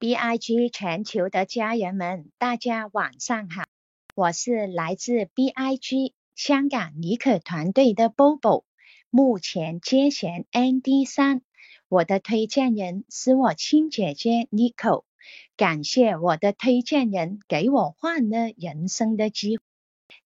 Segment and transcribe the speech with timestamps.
[0.00, 3.64] BIG 全球的家人们，大家晚上好，
[4.14, 8.64] 我是来自 BIG 香港尼可团队的 Bobo，
[9.10, 11.42] 目前接弦 ND 三，
[11.90, 15.04] 我的推荐人是我亲姐姐 Nico，
[15.58, 19.62] 感谢我的推荐人给我换了人生的机会，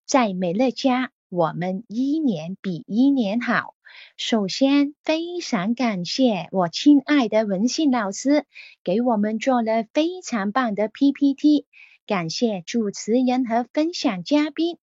[0.05, 3.75] 在美乐家，我们一年比一年好。
[4.17, 8.45] 首先，非常感谢我亲爱的文信老师
[8.83, 11.65] 给我们做了非常棒的 PPT。
[12.07, 14.77] 感谢主持人和分享嘉宾，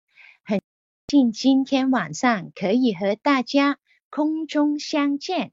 [0.43, 0.61] 很
[1.07, 3.77] 幸今天晚上可以和大家
[4.09, 5.51] 空中相见。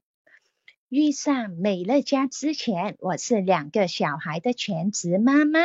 [0.89, 5.59] 遇上美乐家之前，我是两个小孩的全职妈妈。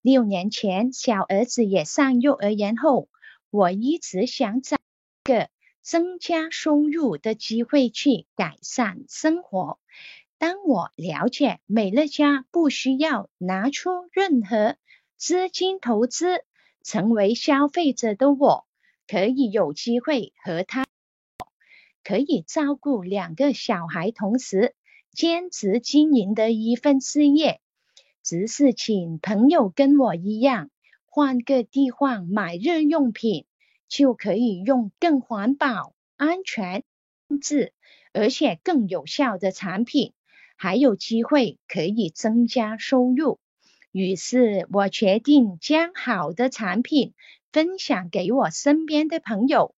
[0.00, 3.08] 六年前，小儿子也上幼儿园后，
[3.50, 4.78] 我一直想找
[5.24, 5.48] 个。
[5.82, 9.78] 增加收入的机会去改善生活。
[10.38, 14.76] 当我了解美乐家不需要拿出任何
[15.16, 16.44] 资金投资，
[16.82, 18.66] 成为消费者的我，
[19.06, 20.86] 可以有机会和他
[22.02, 24.74] 可以照顾两个小孩，同时
[25.12, 27.60] 兼职经营的一份事业，
[28.24, 30.70] 只是请朋友跟我一样，
[31.04, 33.46] 换个地方买日用品。
[33.92, 36.82] 就可以用更环保、安全、
[37.42, 37.74] 质，
[38.14, 40.14] 而且更有效的产品，
[40.56, 43.38] 还有机会可以增加收入。
[43.90, 47.12] 于是我决定将好的产品
[47.52, 49.74] 分享给我身边的朋友。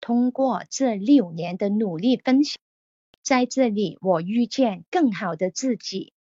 [0.00, 2.58] 通过这六年的努力分享，
[3.22, 6.11] 在这里我遇见更好的自己。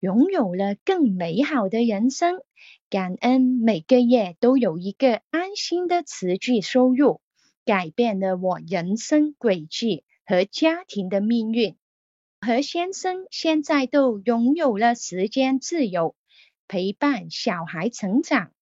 [0.00, 2.40] 拥有了更美好的人生，
[2.88, 7.20] 感恩每个月都有一个安心的持续收入，
[7.66, 11.76] 改变了我人生轨迹和家庭的命运。
[12.40, 16.14] 和先生现在都拥有了时间自由，
[16.66, 18.52] 陪伴小孩成长。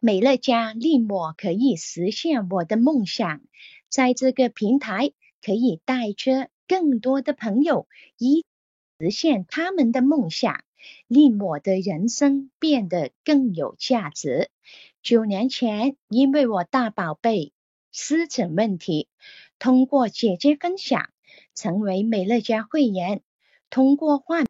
[0.00, 3.42] 美乐家令我可以实现我的梦想，
[3.90, 5.12] 在这个平台
[5.42, 8.46] 可以带着更多的朋友一。
[8.98, 10.64] 实现他们的梦想，
[11.06, 14.50] 令我的人生变得更有价值。
[15.02, 17.52] 九年前，因为我大宝贝
[17.92, 19.08] 湿疹问题，
[19.58, 21.10] 通过姐姐分享，
[21.54, 23.20] 成为美乐家会员，
[23.68, 24.46] 通过换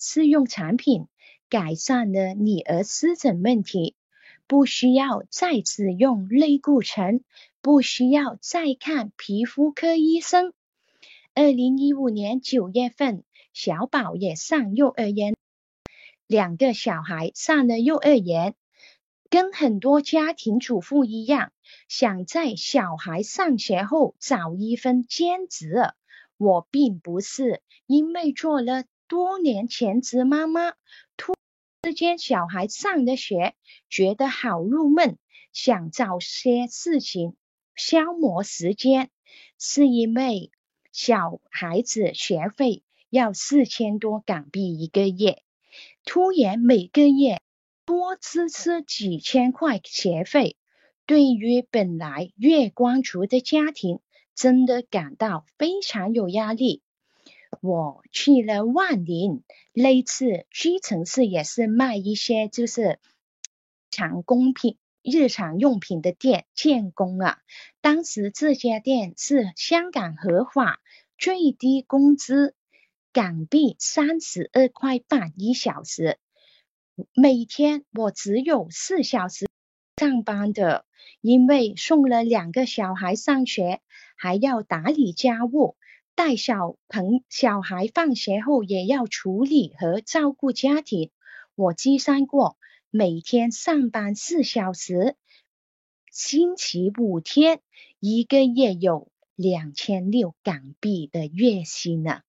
[0.00, 1.06] 试用产品，
[1.48, 3.94] 改善了女儿湿疹问题，
[4.48, 7.22] 不需要再使用类固醇，
[7.62, 10.52] 不需要再看皮肤科医生。
[11.34, 13.22] 二零一五年九月份。
[13.56, 15.34] 小宝也上幼儿园，
[16.26, 18.54] 两个小孩上了幼儿园，
[19.30, 21.52] 跟很多家庭主妇一样，
[21.88, 25.74] 想在小孩上学后找一份兼职。
[26.36, 30.74] 我并不是因为做了多年全职妈妈，
[31.16, 31.32] 突
[31.80, 33.54] 之间小孩上的学
[33.88, 35.16] 觉得好入闷，
[35.54, 37.36] 想找些事情
[37.74, 39.08] 消磨时间，
[39.58, 40.50] 是因为
[40.92, 42.82] 小孩子学费。
[43.10, 45.42] 要四千多港币一个月，
[46.04, 47.40] 突然每个月
[47.84, 50.56] 多支出几千块学费，
[51.06, 54.00] 对于本来月光族的家庭，
[54.34, 56.82] 真的感到非常有压力。
[57.62, 62.98] 我去了万宁，那次屈臣氏也是卖一些就是
[63.88, 67.38] 常工品、日常用品的店，建工啊。
[67.80, 70.80] 当时这家店是香港合法
[71.16, 72.55] 最低工资。
[73.16, 76.18] 港币三十二块半一小时，
[77.14, 79.48] 每天我只有四小时
[79.96, 80.84] 上班的，
[81.22, 83.80] 因为送了两个小孩上学，
[84.18, 85.78] 还要打理家务，
[86.14, 91.10] 带小朋小孩放学后也要处理和照顾家庭。
[91.54, 92.58] 我计算过，
[92.90, 95.16] 每天上班四小时，
[96.12, 97.62] 星期五天，
[97.98, 102.20] 一个月有两千六港币的月薪呢。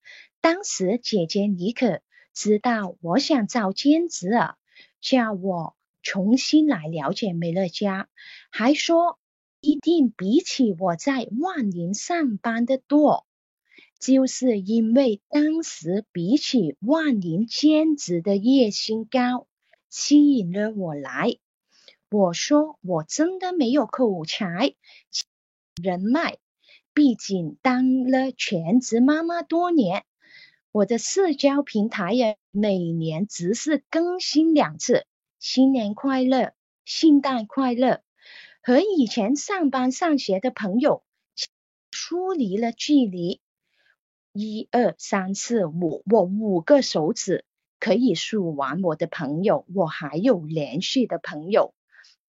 [0.49, 1.99] 当时姐姐妮可
[2.33, 4.55] 知道我想找兼职啊，
[5.01, 8.07] 叫我重新来了解美乐家，
[8.49, 9.19] 还说
[9.59, 13.27] 一定比起我在万宁上班的多，
[13.99, 19.47] 就是因为当时比起万宁兼职的月薪高，
[19.89, 21.35] 吸引了我来。
[22.09, 24.75] 我说我真的没有口才、
[25.83, 26.37] 人脉，
[26.93, 30.05] 毕竟当了全职妈妈多年。
[30.77, 35.07] 我的社交平台呀，每年只是更新两次，
[35.39, 36.53] 新年快乐，
[36.85, 38.03] 圣诞快乐，
[38.61, 41.03] 和以前上班上学的朋友
[41.91, 43.41] 疏离了距离。
[44.33, 47.43] 一二三四五，我五个手指
[47.79, 51.73] 可以数完我的朋友，我还有连续的朋友。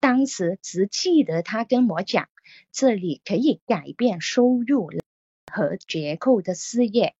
[0.00, 2.30] 当时只记得他跟我讲，
[2.72, 4.88] 这里可以改变收入
[5.52, 7.14] 和结构的事业，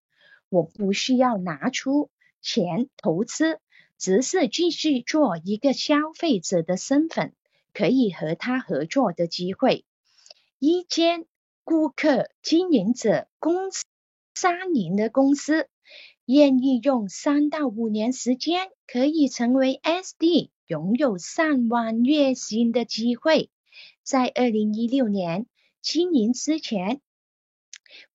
[0.48, 2.10] 我不需要拿出
[2.40, 3.60] 钱投资，
[3.98, 7.34] 只是继续做一个消费者的身份，
[7.72, 9.84] 可以和他合作的机会。
[10.58, 11.26] 一间
[11.64, 13.84] 顾客经营者公司
[14.34, 15.68] 三年的公司，
[16.24, 20.50] 愿意用三到五年时间，可以成为 SD。
[20.66, 23.48] 拥有上万月薪的机会，
[24.02, 25.46] 在二零一六年
[25.80, 27.00] 经营之前，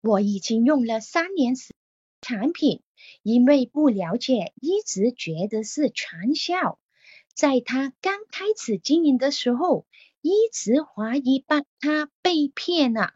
[0.01, 1.73] 我已经用了三年时
[2.23, 2.81] 产品，
[3.21, 6.79] 因为不了解，一直觉得是传销。
[7.35, 9.85] 在他刚开始经营的时候，
[10.21, 13.11] 一直怀疑把他被骗了，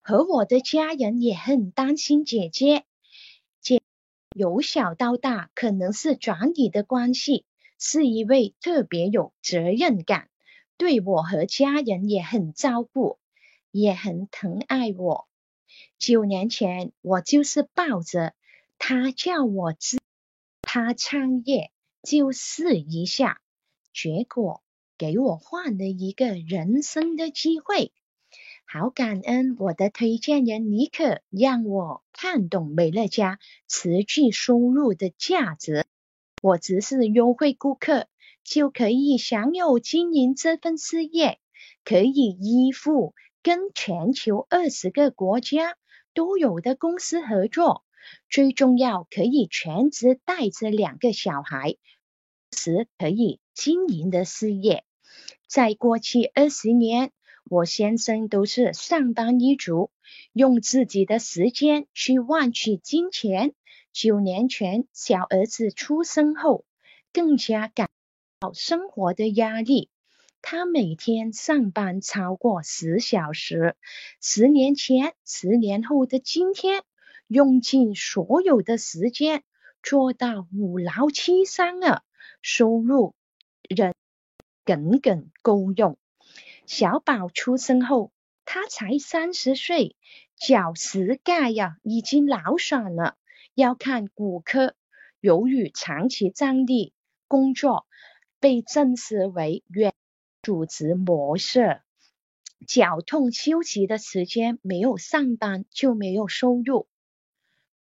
[0.00, 2.84] 和我的家人也很担心姐姐。
[3.60, 3.80] 姐
[4.34, 7.44] 由小到大，可能是转移的关系。
[7.78, 10.30] 是一位特别有责任感，
[10.76, 13.18] 对我和家人也很照顾，
[13.72, 15.26] 也很疼爱我。
[16.02, 18.34] 九年前，我就是抱着
[18.76, 20.00] 他叫我知
[20.60, 21.70] 他创业
[22.02, 23.40] 就试一下，
[23.94, 24.64] 结果
[24.98, 27.92] 给我换了一个人生的机会。
[28.66, 33.38] 好感恩我的推荐人尼克，让我看懂美乐家
[33.68, 35.86] 持续收入的价值。
[36.42, 38.08] 我只是优惠顾客，
[38.42, 41.38] 就可以享有经营这份事业，
[41.84, 42.10] 可以
[42.40, 45.76] 依附跟全球二十个国家
[46.14, 47.84] 都有的公司合作。
[48.28, 51.76] 最重要，可以全职带着两个小孩，
[52.50, 54.84] 时可以经营的事业。
[55.46, 57.12] 在过去二十年，
[57.44, 59.90] 我先生都是上班一族，
[60.32, 63.54] 用自己的时间去换取金钱。
[63.92, 66.64] 九年前，小儿子出生后，
[67.12, 67.88] 更加感
[68.40, 69.90] 到生活的压力。
[70.42, 73.76] 他每天上班超过十小时。
[74.20, 76.82] 十年前，十年后的今天，
[77.28, 79.44] 用尽所有的时间
[79.82, 82.02] 做到五劳七伤了，
[82.42, 83.14] 收入
[83.68, 83.94] 仍
[84.64, 85.96] 耿耿够用。
[86.66, 88.12] 小宝出生后，
[88.44, 89.96] 他才三十岁，
[90.36, 93.16] 脚膝盖呀已经劳损了。
[93.54, 94.74] 要看骨科，
[95.20, 96.92] 由于长期站立
[97.28, 97.86] 工作，
[98.40, 99.94] 被证实为远
[100.42, 101.80] 组织模式。
[102.66, 106.86] 脚痛休息的时间没有上班就没有收入。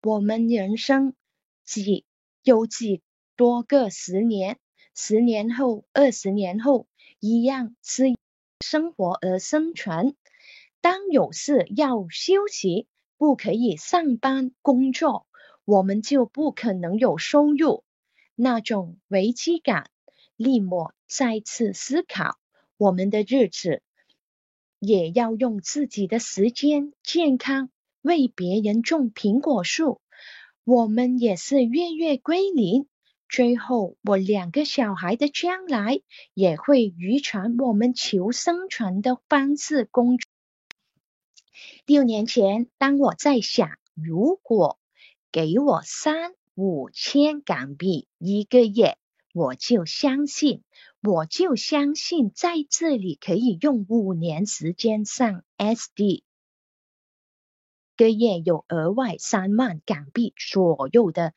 [0.01, 1.13] 我们人生
[1.63, 2.05] 几
[2.43, 3.01] 有几
[3.35, 4.59] 多个十年，
[4.95, 6.87] 十年后、二十年后，
[7.19, 8.05] 一样是
[8.59, 10.15] 生活而生存。
[10.81, 12.87] 当有事要休息，
[13.17, 15.27] 不可以上班工作。
[15.63, 17.83] 我们就不可能有收入，
[18.33, 19.91] 那种危机感
[20.35, 22.39] 令我再次思考：
[22.81, 23.83] 我们的日子
[24.79, 27.69] 也要用自己的时间健康
[28.01, 30.01] 为别人种苹果树。
[30.63, 32.87] 我们也是月月归零，
[33.29, 36.01] 最后我两个小孩的将来
[36.33, 40.27] 也会遗传我们求生存的方式工作。
[41.85, 44.79] 六年前，当我在想，如果
[45.31, 48.97] 给我三五千港币一个月，
[49.33, 50.61] 我就相信，
[51.01, 56.23] 我就相信在这里可以用五年时间上 SD，
[57.95, 61.33] 个月有额外三万港币左右的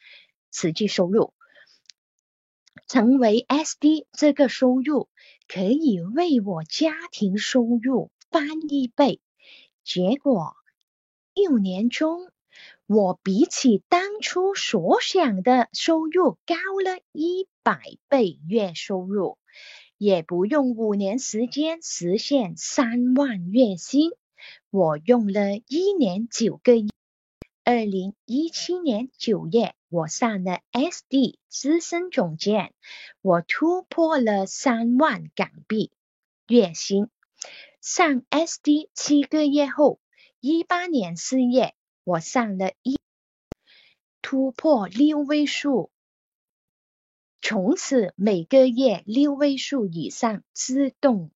[0.50, 1.32] 实际收入。
[2.88, 5.08] 成为 SD 这个收入
[5.48, 9.20] 可以为我家庭收入翻一倍。
[9.84, 10.56] 结果
[11.32, 12.33] 六年中。
[12.86, 19.38] 我比起当初所想的收入高了一百倍月收入，
[19.96, 24.10] 也不用五年时间实现三万月薪，
[24.68, 26.88] 我用了一年九个月。
[27.64, 32.74] 二零一七年九月，我上了 SD 资深总监，
[33.22, 35.90] 我突破了三万港币
[36.46, 37.08] 月薪。
[37.80, 40.00] 上 SD 七个月后，
[40.40, 41.72] 一八年四月。
[42.04, 42.98] 我上了一
[44.20, 45.90] 突破六位数，
[47.40, 51.30] 从此每个月六位数以上自动，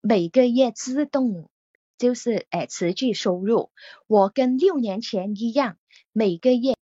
[0.00, 1.50] 每个月自动
[1.98, 3.70] 就是诶持续收入。
[4.06, 5.76] 我跟六年前一样，
[6.12, 6.76] 每个月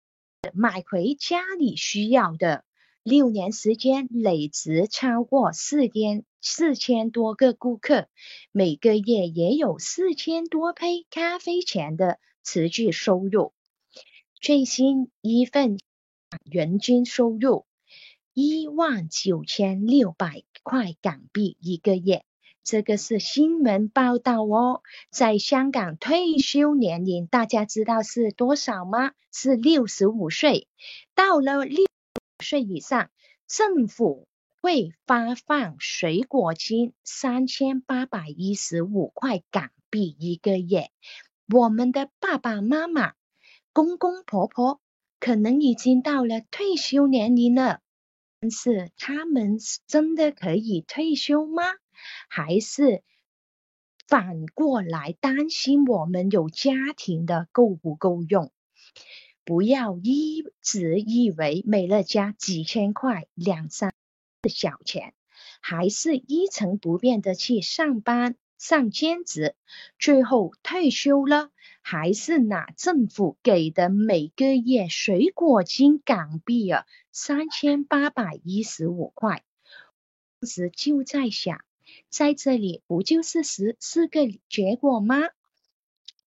[0.54, 2.64] 买回家里需要的。
[3.02, 8.08] 六年时间累值超过四千四千多个顾客，
[8.52, 12.18] 每个月也有四千多杯咖啡钱的。
[12.42, 13.52] 持续收入，
[14.40, 15.78] 最新一份
[16.44, 17.66] 人均收入
[18.34, 22.24] 一万九千六百块港币一个月。
[22.64, 29.12] 这个是新闻报道哦，在香港退休年龄，大家知道是多少吗？
[29.32, 30.68] 是六十五岁。
[31.14, 31.86] 到了六
[32.40, 33.10] 十岁以上，
[33.46, 34.28] 政府
[34.60, 40.90] 会发放水果金三千八百一十五块港币一个月。
[41.50, 43.14] 我们的爸爸妈妈、
[43.72, 44.82] 公公婆婆
[45.18, 47.80] 可能已经到了退休年龄了，
[48.38, 51.62] 但是他们真的可以退休吗？
[52.28, 53.02] 还是
[54.06, 58.52] 反过来担心我们有家庭的够不够用？
[59.42, 63.94] 不要一直以为美乐家几千块两三
[64.42, 65.14] 的小钱，
[65.62, 69.54] 还是一成不变的去上班上兼职，
[69.98, 71.50] 最后退休了，
[71.80, 79.44] 还是拿政府给的每个月水果金港币啊三千八百一十五块，
[80.40, 81.64] 当时就在想。
[82.10, 85.16] 在这里不就是十四个结果吗？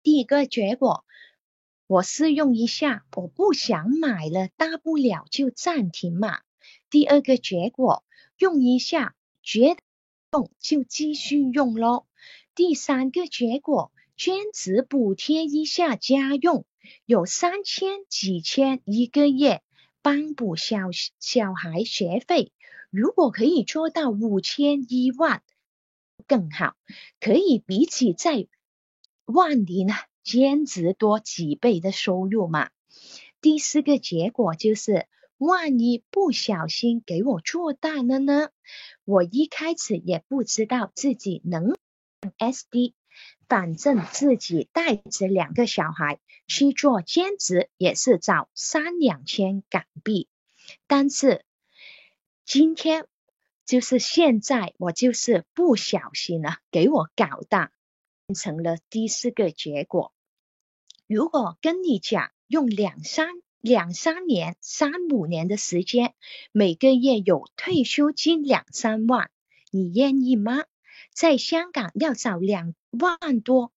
[0.04, 1.04] 第一个结果，
[1.88, 6.42] 我试用一下，我不想买了，大不了就暂停嘛。
[6.90, 8.06] 第二个结果，
[8.38, 9.82] 用一下，觉得
[10.32, 12.08] 用就继续用咯。
[12.56, 16.66] 第三个结果，兼职补贴一下家用，
[17.06, 19.62] 有三千几千一个月，
[20.02, 20.90] 帮补小
[21.20, 22.52] 小孩学费。
[22.90, 25.42] 如果可以做到五千一万。
[26.28, 26.76] 更好，
[27.20, 28.48] 可以比起在
[29.26, 32.70] 万里呢兼职多几倍的收入嘛。
[33.42, 38.50] 第四个结果就是，万一不小心给我做大了呢？
[39.06, 41.76] 我一开始也不知道自己能
[42.38, 42.94] SD，
[43.48, 50.28] 反正自己带着两个小孩去做兼职也是找三两千港币，
[50.88, 51.46] 但是
[52.46, 53.06] 今天。
[53.66, 57.72] 就是现在，我就是不小心了，给我搞大，
[58.26, 60.12] 变成了第四个结果。
[61.06, 66.16] 如果跟你讲用两三两三年、三五年的时间，
[66.52, 69.30] 每个月有退休金两三万，
[69.70, 70.64] 你愿意吗？
[71.20, 73.74] 在香港要找两万多。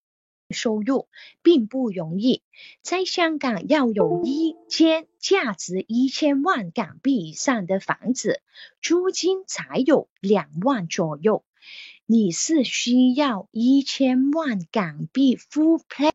[0.50, 1.08] 收入
[1.42, 2.42] 并不容易，
[2.82, 8.40] 在香港要有一间价值一千万港币以上的房子，
[8.80, 11.42] 租金才有两万左右。
[12.06, 16.12] 你是需要一千万港币 full pay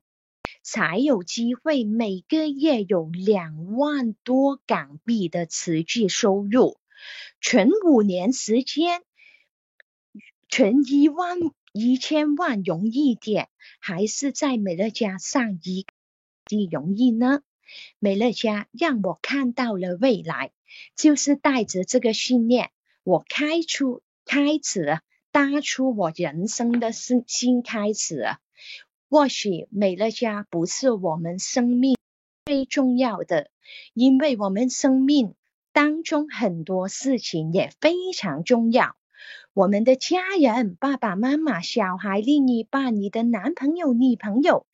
[0.63, 6.77] 才有机会每个月有两万多港币的持续收入，
[7.41, 9.01] 存五年时间，
[10.58, 11.38] 存一万。
[11.72, 13.50] 一千万容易点，
[13.80, 15.86] 还是在美乐家上一
[16.48, 17.42] 的容易呢？
[18.00, 20.50] 美乐家让我看到了未来，
[20.96, 22.72] 就是带着这个信念，
[23.04, 25.00] 我开出开始
[25.32, 28.26] 搭出我人生的新新开始。
[29.12, 31.96] 或许美乐家不是我们生命
[32.46, 33.52] 最重要的，
[33.94, 35.36] 因为我们生命
[35.72, 38.96] 当中很多事情也非常重要。
[39.58, 44.68] 我们的家人，爸爸妈妈、小孩、另一半、你的男朋友、女朋友，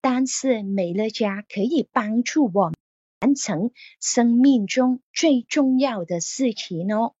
[0.00, 2.72] 但是美乐家可以帮助我
[3.20, 7.14] 完成生命中最重要的事情哦。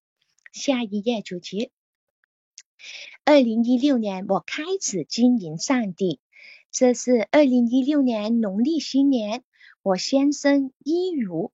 [0.52, 1.70] 下一页主题，
[3.24, 6.18] 二零一六年我开始经营上帝，
[6.72, 9.44] 这是二零一六年农历新年，
[9.84, 11.52] 我先生一如。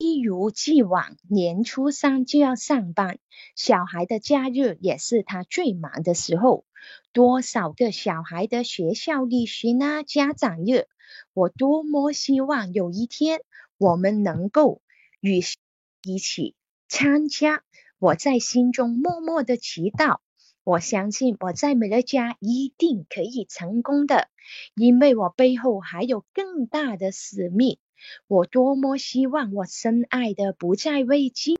[0.00, 3.18] 一如既往，年初三就要上班，
[3.56, 6.64] 小孩的假日也是他最忙的时候。
[7.12, 10.86] 多少个小孩的学校旅行啊，家长日，
[11.34, 13.40] 我多么希望有一天
[13.76, 14.82] 我们能够
[15.20, 15.40] 与
[16.04, 16.54] 一起
[16.86, 17.64] 参加。
[17.98, 20.18] 我在心中默默的祈祷，
[20.62, 24.28] 我相信我在美乐家一定可以成功的，
[24.76, 27.80] 因为我背后还有更大的使命。
[28.26, 31.58] 我多么希望我深爱的不再为金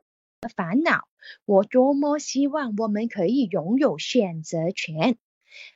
[0.55, 1.07] 烦恼，
[1.45, 5.17] 我多么希望我们可以拥有选择权。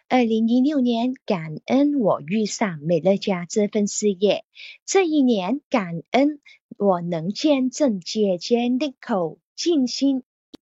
[0.07, 4.45] 二零一六年，感恩我遇上美乐家这份事业。
[4.85, 6.39] 这一年，感恩
[6.77, 10.23] 我能见证姐姐 n i c o 尽心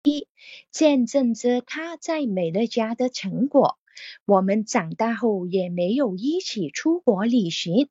[0.04, 0.28] 一
[0.72, 3.78] 见证着她在美乐家的成果。
[4.26, 7.90] 我们长大后也没有一起出国旅行。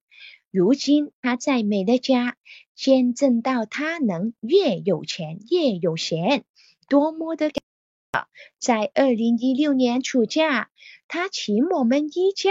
[0.50, 2.36] 如今他在美乐家
[2.74, 6.44] 见证到他能越有钱越有闲，
[6.88, 8.26] 多么的感
[8.58, 10.70] 在二零一六年暑假，
[11.06, 12.50] 他请我们一家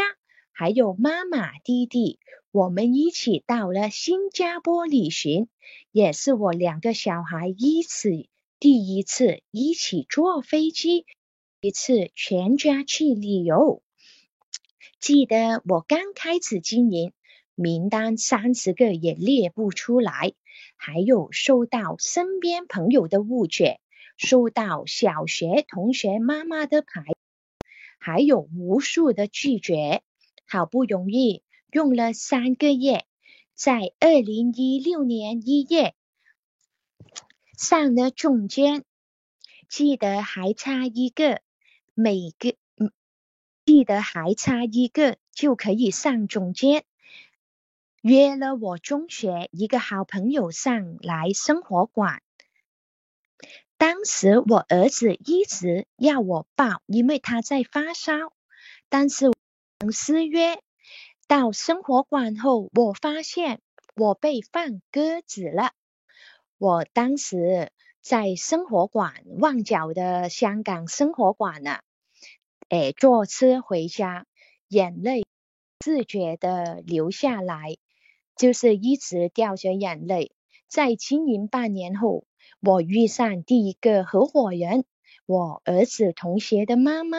[0.53, 2.19] 还有妈妈弟弟，
[2.51, 5.49] 我们一起到了新加坡旅行，
[5.91, 8.29] 也是我两个小孩一起
[8.61, 11.05] 第一次一起坐飞机，
[11.59, 13.83] 一次全家去旅游。
[15.01, 17.11] 记得我刚开始经营，
[17.61, 20.31] 名单三十个也列不出来，
[20.77, 23.81] 还有受到身边朋友的误解，
[24.15, 27.03] 收到小学同学妈妈的牌，
[27.99, 30.01] 还有无数的拒绝。
[30.47, 33.03] 好不容易用了三个月，
[33.55, 35.93] 在二零一六年一月
[37.57, 38.85] 上了中间，
[39.67, 41.41] 记得还差一个，
[41.93, 42.55] 每个。
[43.65, 46.85] 记得还差一个就可以上中间，
[48.01, 52.21] 约了我中学一个好朋友上来生活馆。
[53.77, 58.33] 当时我儿子一直要我抱，因为他在发烧，
[58.87, 59.31] 但是
[59.91, 60.61] 失约。
[61.27, 63.61] 到生活馆后，我发现
[63.95, 65.73] 我被放鸽子了。
[66.57, 71.79] 我当时在生活馆旺角的香港生活馆呢。
[72.69, 74.25] 哎，坐车回家，
[74.67, 75.25] 眼泪
[75.79, 77.77] 自觉的流下来，
[78.39, 80.31] 就是一直掉着眼泪。
[80.69, 82.23] 在经营半年后，
[82.61, 84.85] 我遇上第一个合伙人，
[85.25, 87.17] 我儿子同学的妈妈。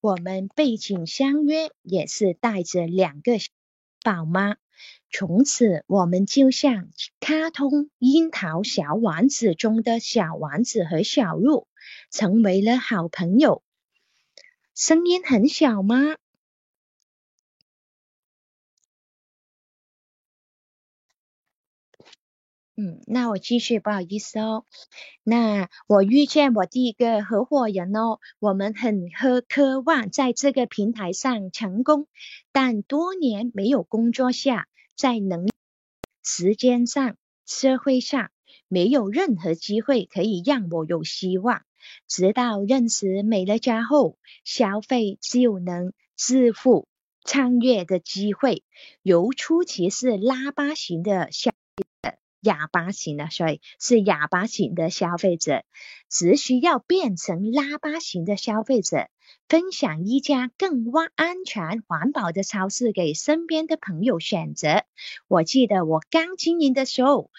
[0.00, 3.32] 我们背井相约，也是带着两个
[4.04, 4.54] 宝妈。
[5.10, 11.66] 从此，我们就像卡通《樱桃小丸子》中的小丸子和小鹿，
[12.12, 13.64] 成为了好朋友。
[14.76, 15.96] 声音很小吗？
[22.74, 24.64] 嗯，那我继续，不好意思哦。
[25.22, 32.08] 那我遇见我第一个合伙人哦，我们很渴渴望在这个平台上成功，
[32.50, 35.48] 但多年没有工作下，在能
[36.24, 38.30] 时间上、社会上
[38.68, 41.62] 没有任何机会可以让我有希望。
[42.08, 46.88] 直到认识美乐家后，消费就能致富、
[47.22, 48.64] 创业的机会，
[49.02, 51.52] 由初期是拉巴型的消
[52.42, 55.64] 哑巴型的，所以是哑巴型的消费者，
[56.10, 59.08] 只需要变成拉巴型的消费者，
[59.48, 64.84] 分享一家更安全、环保的超市给身边的朋友选择。
[65.28, 67.30] 我记得我刚经营的时候。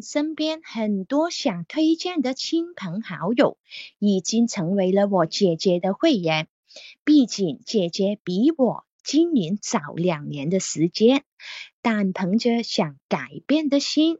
[0.00, 3.58] 身边很多想推荐的亲朋好友
[3.98, 6.46] 已经成为了我姐姐的会员，
[7.02, 11.24] 毕竟姐姐比我今年早两年的时间，
[11.82, 14.18] 但凭着想改变的心，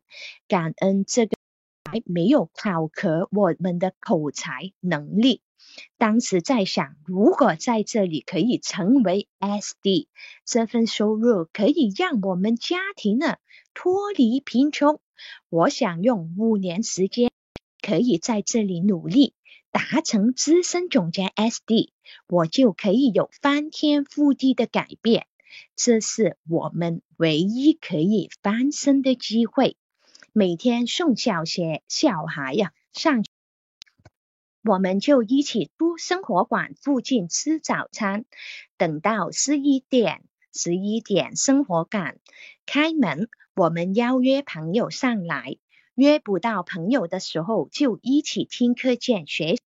[0.48, 1.36] 感恩这个
[1.84, 5.42] 还没有考核我们的口才能力。
[5.96, 10.08] 当时在想，如果在这里可以成为 SD，
[10.44, 13.36] 这份收入可以让我们家庭呢
[13.74, 15.00] 脱离贫穷。
[15.50, 17.30] 我想用五年时间，
[17.82, 19.34] 可以在这里努力
[19.70, 21.90] 达成资深总监 SD，
[22.26, 25.26] 我就可以有翻天覆地的改变。
[25.76, 29.76] 这是我们唯一可以翻身的机会。
[30.32, 33.24] 每天送小学小孩呀上，
[34.62, 38.24] 我们就一起出生活馆附近吃早餐，
[38.76, 42.18] 等到十一点，十一点生活馆
[42.66, 43.28] 开门。
[43.54, 45.56] 我们邀约朋友上来，
[45.98, 49.56] 约不到朋友的时候就一起听课件学。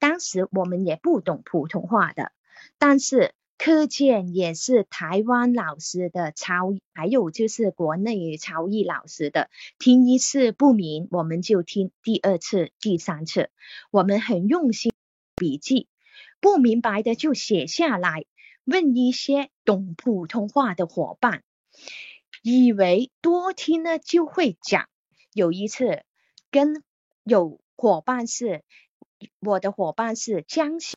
[0.00, 2.32] 当时我们也不懂普通话的，
[2.76, 9.48] 但是课件也是台湾老师的超，还有就是国内超译老师的。
[9.78, 13.48] 听一次不明，我们就听第二次、第三次。
[13.92, 14.90] 我们很用心
[15.36, 15.86] 笔记，
[16.40, 18.24] 不明白的就写下来，
[18.64, 21.44] 问一些懂普通话的伙伴。
[22.42, 24.88] 以为多听了就会讲。
[25.34, 26.04] 有一次
[26.52, 26.84] 跟
[27.24, 28.62] 有伙伴是
[29.40, 30.96] 我的伙伴是江西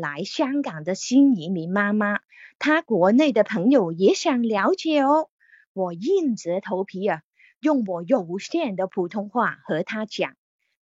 [0.00, 2.20] 来香港的新移民妈妈，
[2.60, 5.28] 她国内的朋友也想了解哦。
[5.72, 7.22] 我硬着头皮啊，
[7.58, 10.36] 用我有限的普通话和她讲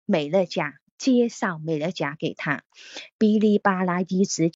[0.04, 2.62] 美乐家，介绍美乐家给她，
[3.18, 4.52] 哔哩吧啦一直。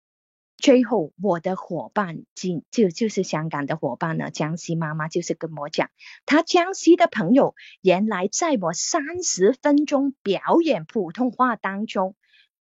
[0.57, 5.91] 最后，我的伙伴，就就就是香港的伙伴呢，江西妈妈就是跟我讲，
[6.25, 12.15] 她江西的朋友原来在我三十分钟表演普通话当中，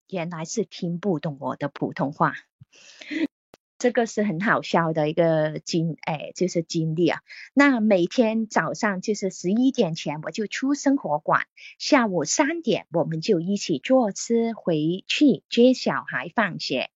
[0.09, 2.35] 原来是听不懂我的普通话，
[3.79, 7.21] 这个是很好笑的一个经，哎，就是经历啊。
[7.53, 11.47] 那每天早上就是十一点前我就出生活馆，
[11.79, 16.91] 下午三点我们就一起坐车回去接小孩放学。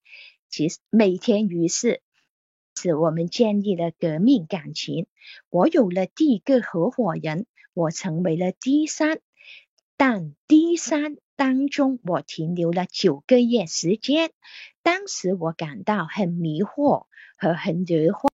[0.48, 2.00] 其实每天于是，
[2.74, 5.06] 使我们建立了革命感情。
[5.50, 9.20] 我有了第一个合伙人，我成为了第三，
[9.96, 14.30] 但第三当中，我停留了九个月时间。
[14.82, 17.06] 当时我感到很迷惑
[17.36, 18.28] 和很疑惑。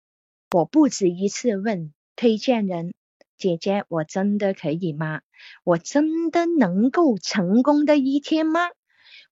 [0.54, 2.92] 我不止一次问推荐人
[3.38, 5.22] ：“姐姐，我真的可以吗？
[5.64, 8.68] 我真的能够成功的一天吗？”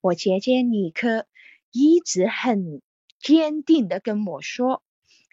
[0.00, 1.26] 我姐姐尼克
[1.72, 2.82] 一直很
[3.20, 4.82] 坚定的跟我说：“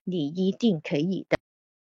[0.06, 1.38] 你一定可以的。”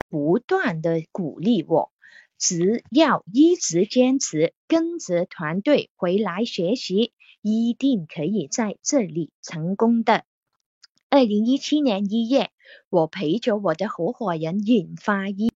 [0.09, 1.91] 不断的鼓励我。
[2.37, 10.23] 只要一直坚持，跟着团队回来学习，一定可以在这里成功的。
[11.09, 12.49] 二零一七年一月，
[12.89, 15.51] 我陪着我的合伙人引发一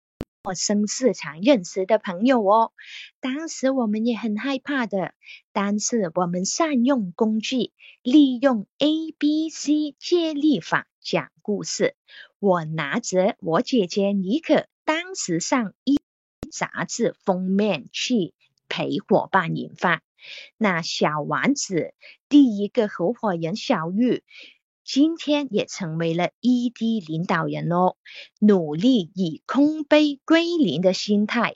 [0.44, 2.72] 陌生市场认识的朋友哦。
[3.20, 5.14] 当时我们也很害怕的，
[5.52, 7.72] 但是我们善用工具，
[8.04, 11.96] 利用 A B C 接力法讲故事。
[12.40, 16.00] 我拿着我姐姐妮可当时上一。
[16.52, 18.34] 杂志封面去
[18.68, 20.02] 陪伙伴引发，
[20.58, 21.94] 那小丸子
[22.28, 24.22] 第一个合伙人小玉，
[24.94, 27.96] 今天也成为了 ED 领导人哦，
[28.42, 31.56] 努力以空杯归零的心态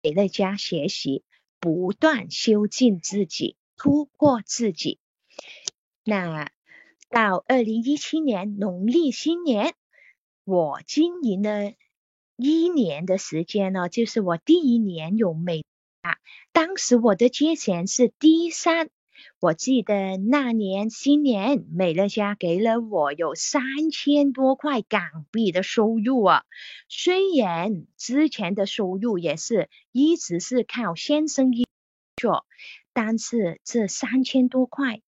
[0.00, 1.24] 给大家学习，
[1.60, 4.98] 不断修进自己，突破自己。
[6.04, 6.50] 那
[7.10, 9.74] 到二零一七年农历新年，
[10.44, 11.74] 我经营了。
[12.36, 15.66] 一年的时间呢，就是我第一年有美
[16.00, 16.16] 啊。
[16.52, 18.88] 当时我的节钱是第三，
[19.40, 26.42] 我记得那年新年，美乐家给了我有三千多块港币的收入啊。
[26.88, 31.68] 虽然之前的收入也是一直是靠先生一
[32.16, 32.46] 做，
[32.92, 35.02] 但是这三千多块。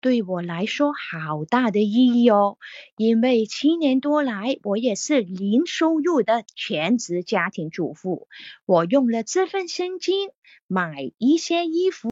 [0.00, 2.58] 对我来说，好大的意义哦！
[2.96, 8.26] 因为七年多来，我也是零收入的全职家庭主妇。
[8.66, 10.28] 我用了这份现金
[10.66, 12.10] 买一些衣服，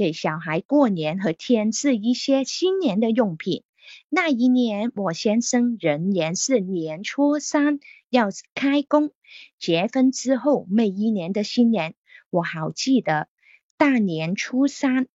[0.00, 3.64] 给小孩过年和添置一些新年的用品。
[4.08, 9.12] 那一年，我先生仍然是年初三要开工。
[9.58, 11.94] 结婚之后，每一年的新年，
[12.30, 13.28] 我好记得
[13.76, 15.06] 大年初三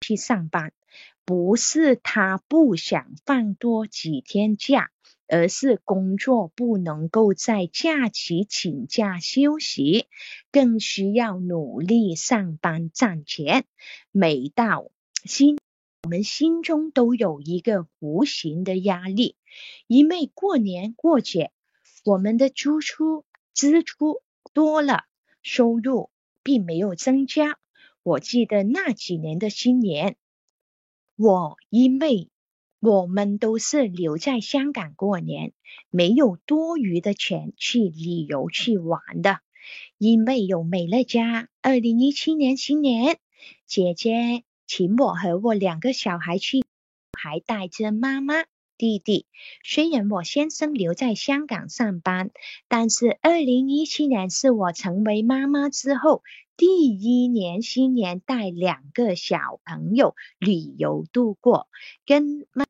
[0.00, 0.72] 去上班。
[1.24, 4.90] 不是他不想放多几天假，
[5.28, 10.06] 而是工作不能够在假期请假休息，
[10.52, 13.64] 更需要努力上班赚钱。
[14.12, 14.90] 每到
[15.24, 15.58] 心，
[16.04, 19.36] 我们心中都有一个无形的压力，
[19.86, 21.50] 因为过年过节，
[22.04, 25.04] 我们的支出支出多了，
[25.42, 26.10] 收入
[26.42, 27.58] 并没有增加。
[28.02, 30.16] 我记得那几年的新年。
[31.16, 32.28] 我因为
[32.80, 35.52] 我们都是留在香港过年，
[35.90, 39.40] 没有多余的钱去旅游去玩的。
[39.98, 43.16] 因为有美乐家，二零一七年新年，
[43.66, 46.62] 姐姐请我和我两个小孩去，
[47.18, 48.44] 还带着妈妈。
[48.78, 49.24] 弟弟，
[49.64, 52.30] 虽然我先生留在香港上班，
[52.68, 56.22] 但是二零一七年是我成为妈妈之后
[56.56, 61.68] 第一年新年带两个小朋友旅游度过，
[62.06, 62.64] 跟妈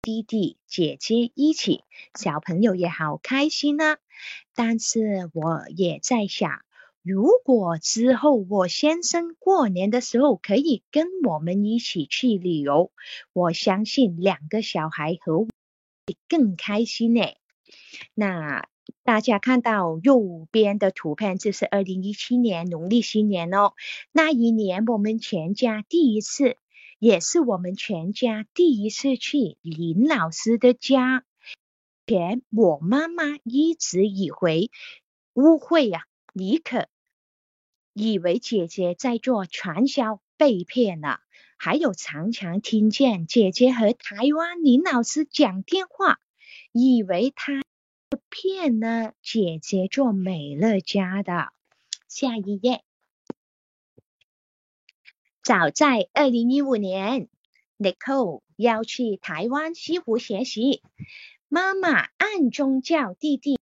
[0.00, 1.82] 弟弟姐姐一起，
[2.14, 3.98] 小朋友也好开心啊。
[4.54, 6.62] 但是我也在想。
[7.02, 12.92] 如果之后我先生过年的时候可以跟我们一起去旅游，
[13.32, 15.48] 我相信两个小孩和我
[16.28, 17.22] 更开心呢。
[18.14, 18.68] 那
[19.04, 23.74] 大家看到右边的图片，就是二零一七年农历新年哦。
[24.12, 26.56] 那一年我们全家第一次，
[26.98, 31.24] 也是我们全家第一次去林老师的家。
[32.06, 34.70] 前我妈妈一直以为
[35.34, 36.86] 误会呀，你可。
[37.94, 41.20] 以为姐姐在做传销被骗了，
[41.58, 46.18] 还有常常听见姐姐和台湾林老师讲电话，
[46.72, 47.62] 以为他
[48.32, 51.52] 骗了姐姐做美乐家的。
[52.08, 52.82] 下一页，
[55.42, 57.28] 早在二零一五年
[57.76, 60.82] ，Nicole 要去台湾西湖学习，
[61.48, 63.60] 妈妈暗中叫弟弟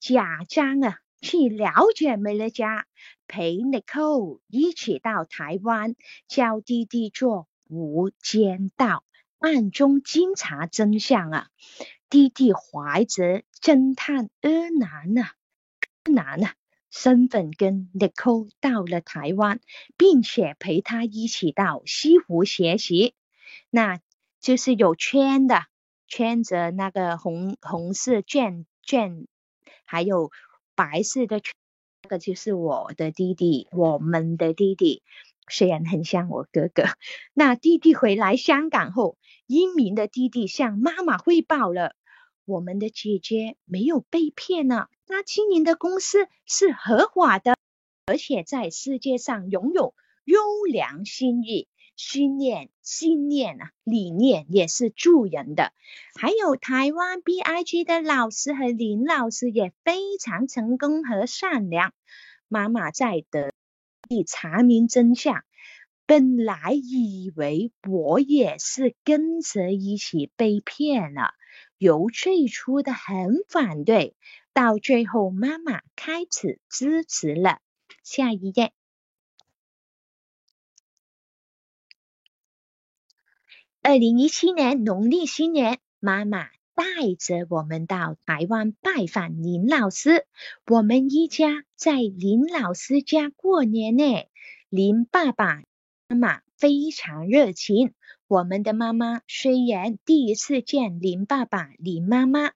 [0.00, 2.88] 假装啊去了解美乐家。
[3.28, 5.94] 陪 Nicole 一起到台湾，
[6.26, 9.04] 教弟弟做无间道，
[9.38, 11.48] 暗中侦查真相啊！
[12.10, 15.32] 弟弟怀着侦探柯南啊，
[16.04, 16.54] 柯南啊
[16.90, 19.60] 身份跟 Nicole 到了台湾，
[19.98, 23.14] 并且陪他一起到西湖学习，
[23.68, 24.00] 那
[24.40, 25.66] 就是有圈的，
[26.06, 29.26] 圈着那个红红色卷卷，
[29.84, 30.30] 还有
[30.74, 31.52] 白色的圈。
[32.00, 35.02] 这个就是我的弟弟，我们的弟弟。
[35.50, 36.84] 虽然很像我哥哥。
[37.32, 39.16] 那弟弟回来香港后，
[39.46, 41.94] 英明的弟弟向妈妈汇报了，
[42.48, 47.58] 我们的姐姐没有被骗呢，那经营的公司是合法的，
[48.06, 51.68] 而且在世界上拥有优良信誉。
[51.94, 55.72] 训练信念啊，理念也是助人的。
[56.14, 61.92] 还有台湾 B I G 的老师和林老师也非常成功和善良。
[62.46, 63.52] 妈妈在得
[64.08, 65.42] 以查明真相，
[66.06, 71.34] 本来以为我也是跟着一起被骗了，
[71.78, 74.16] 由最初的很反对，
[74.52, 77.60] 到最后妈妈开始支持了。
[78.02, 78.72] 下一页。
[83.80, 86.84] 二零一七年农历新年，妈妈带
[87.18, 90.26] 着我们到台湾拜访林老师。
[90.66, 94.26] 我们一家在林老师家过年呢。
[94.68, 95.62] 林爸爸
[96.08, 97.94] 妈妈非常热情。
[98.28, 102.52] 我们的妈妈虽然第一次见林爸爸、林妈妈，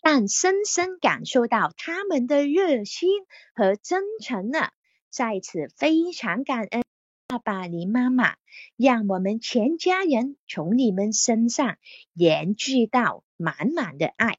[0.00, 3.10] 但深深感受到他们的热心
[3.52, 4.68] 和真诚呢。
[5.10, 6.84] 在此非常感恩。
[7.26, 8.36] 爸爸、林妈妈，
[8.76, 11.76] 让我们全家人从你们身上
[12.12, 14.38] 延续到满满的爱。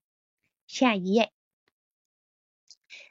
[0.68, 1.34] 下一页，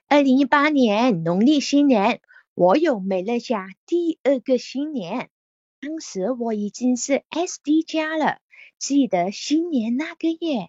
[0.08, 2.22] 二零一八年农历新年，
[2.54, 5.28] 我有美乐家第二个新年。
[5.82, 8.40] 当时我已经是 SD 加了，
[8.78, 10.68] 记得新年那个月。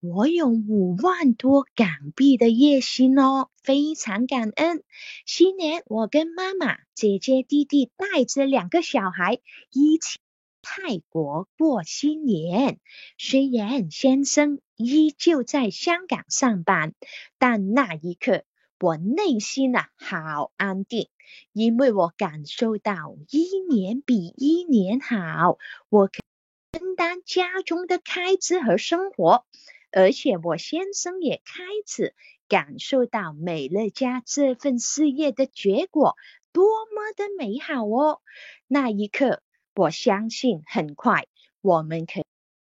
[0.00, 4.82] 我有五万多港币的月薪哦，非常感恩。
[5.26, 9.38] 新年我跟妈妈、姐姐、弟弟带着两个小孩
[9.70, 10.18] 一起
[10.60, 12.80] 泰国过新年。
[13.16, 16.94] 虽然先生依旧在香港上班，
[17.38, 18.44] 但那一刻
[18.80, 21.08] 我内心啊好安定，
[21.52, 29.44] 因为我感受到一年比一年好，我可以分担家中的开支和生活。
[29.90, 32.14] 而且我先生也开始
[32.46, 36.14] 感受到美乐家这份事业的结果
[36.52, 38.20] 多么的美好哦！
[38.66, 39.42] 那一刻，
[39.74, 41.26] 我相信很快
[41.62, 42.24] 我们可以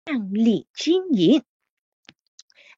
[0.06, 1.42] 量力经营。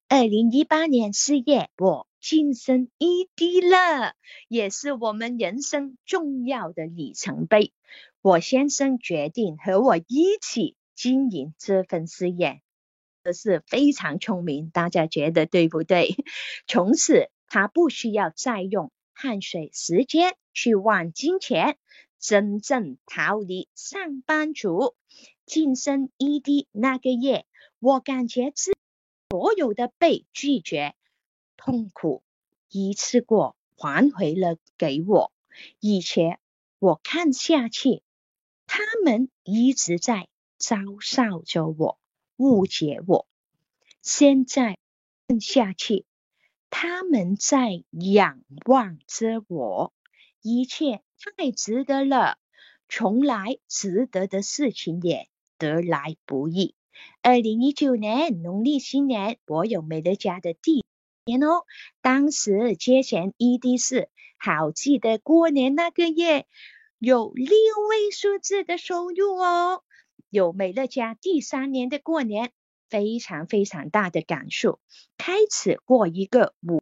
[0.07, 4.13] 二零一八年四月，我晋升 ED 了，
[4.49, 7.71] 也是我们人生重要的里程碑。
[8.21, 12.61] 我先生决定和我一起经营这份事业。
[13.23, 16.17] 这是非常聪明，大家觉得对不对？
[16.67, 21.77] 从此他不需要再用汗水、时间去换金钱，
[22.19, 24.95] 真正逃离上班族，
[25.45, 27.45] 晋升 ED 那个月，
[27.79, 28.73] 我感觉自
[29.29, 30.93] 所有的被拒绝、
[31.57, 32.23] 痛苦
[32.69, 35.33] 一次过还回了给我，
[35.79, 36.39] 以前
[36.79, 38.03] 我看下去，
[38.65, 41.99] 他们一直在嘲笑着我。
[42.37, 43.27] 误解我，
[44.03, 44.77] 现在
[45.27, 46.05] 看下去，
[46.69, 49.91] 他们在仰望着我，
[50.43, 52.37] 一切太值得了。
[52.87, 56.75] 从来值得的事情也得来不易。
[57.23, 60.85] 二零一九年农历新年，我有美乐家的地
[61.27, 61.65] 年哦。
[62.01, 64.09] 当时接钱 ED 是
[64.39, 66.47] 好记得过年那个月
[66.97, 69.83] 有六位数字的收入哦。
[70.29, 72.51] 有美乐家第三年的过年，
[72.89, 74.79] 非常非常大的感受，
[75.17, 76.81] 开始过一个五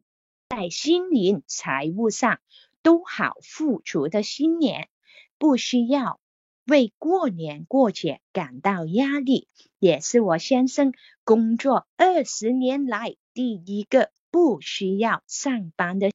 [0.50, 2.40] 在心灵、财务上
[2.82, 4.90] 都好富足的新年，
[5.38, 6.20] 不需要
[6.66, 9.48] 为过年过节感到压力，
[9.80, 16.12] 也是我先生工作二十年来第一个不需要上班的。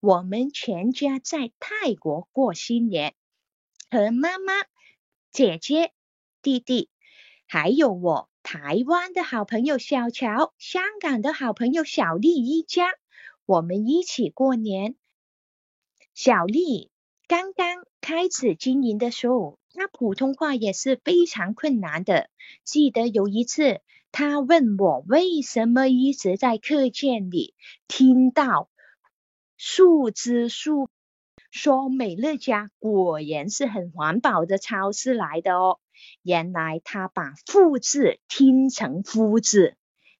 [0.00, 3.14] 我们全家在泰国过新年，
[3.90, 4.52] 和妈妈、
[5.32, 5.94] 姐姐。
[6.42, 6.90] 弟弟，
[7.46, 12.90] 还有我台湾的好朋友小乔，香港的好朋友小丽一家，
[13.46, 14.94] 我们一起过年。
[16.12, 16.90] 小丽
[17.26, 22.28] 刚刚开始经营的时候，她普通话也是非常困难的。
[22.62, 23.80] 记得有一次，
[24.18, 27.52] 他问我为什么一直在课件里
[27.86, 28.70] 听到
[29.58, 30.88] 数字数，
[31.50, 35.80] 说美乐家果然是很环保的超市来的哦。
[36.22, 39.74] 原来他把复制听成夫字。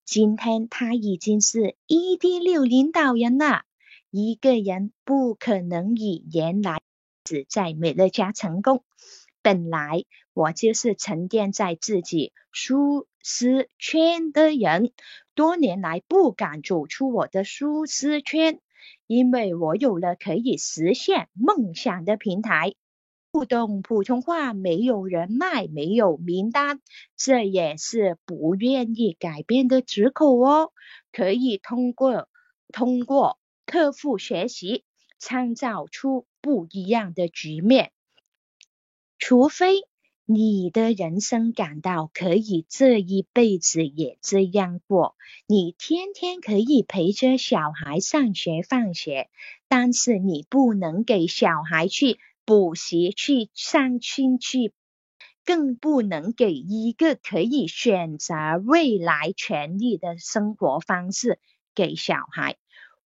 [0.04, 3.62] 今天他已经是 ED 六领导人了。
[4.10, 6.82] 一个人不可能以原来
[7.24, 8.84] 只在美乐家成功。
[9.40, 10.04] 本来
[10.34, 14.92] 我就是沉淀在自己舒适圈的人，
[15.34, 18.60] 多年来不敢走出我的舒适圈，
[19.08, 22.74] 因为我有了可以实现梦想的平台。
[23.32, 26.80] 不懂普通话，没有人脉，没有名单，
[27.16, 30.70] 这也是不愿意改变的借口哦。
[31.10, 32.28] 可以通过
[32.72, 34.84] 通过客户学习，
[35.18, 37.90] 创造出不一样的局面。
[39.18, 39.82] 除非
[40.26, 49.30] 你的人生感到可以这一辈子也这样过，你天天可以陪着小孩上学放学，
[49.68, 52.18] 但是你不能给小孩去。
[52.48, 54.72] 补习去上兴趣，
[55.44, 58.34] 更不能给一个可以选择
[58.64, 61.40] 未来权利的生活方式
[61.74, 62.56] 给小孩。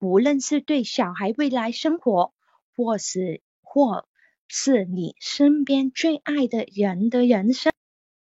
[0.00, 2.32] 无论是对小孩未来生活，
[2.74, 4.08] 或是或
[4.50, 7.70] 是你身边最爱的人的人生，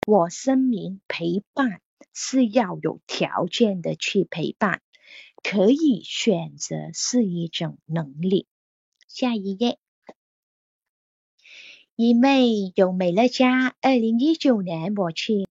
[0.05, 1.81] 我声明：陪伴
[2.13, 4.81] 是要有条件的去陪伴，
[5.41, 8.45] 可以选择是一种能力。
[9.07, 9.79] 下一页。
[11.95, 15.47] 因为有美乐家，二零一九年我去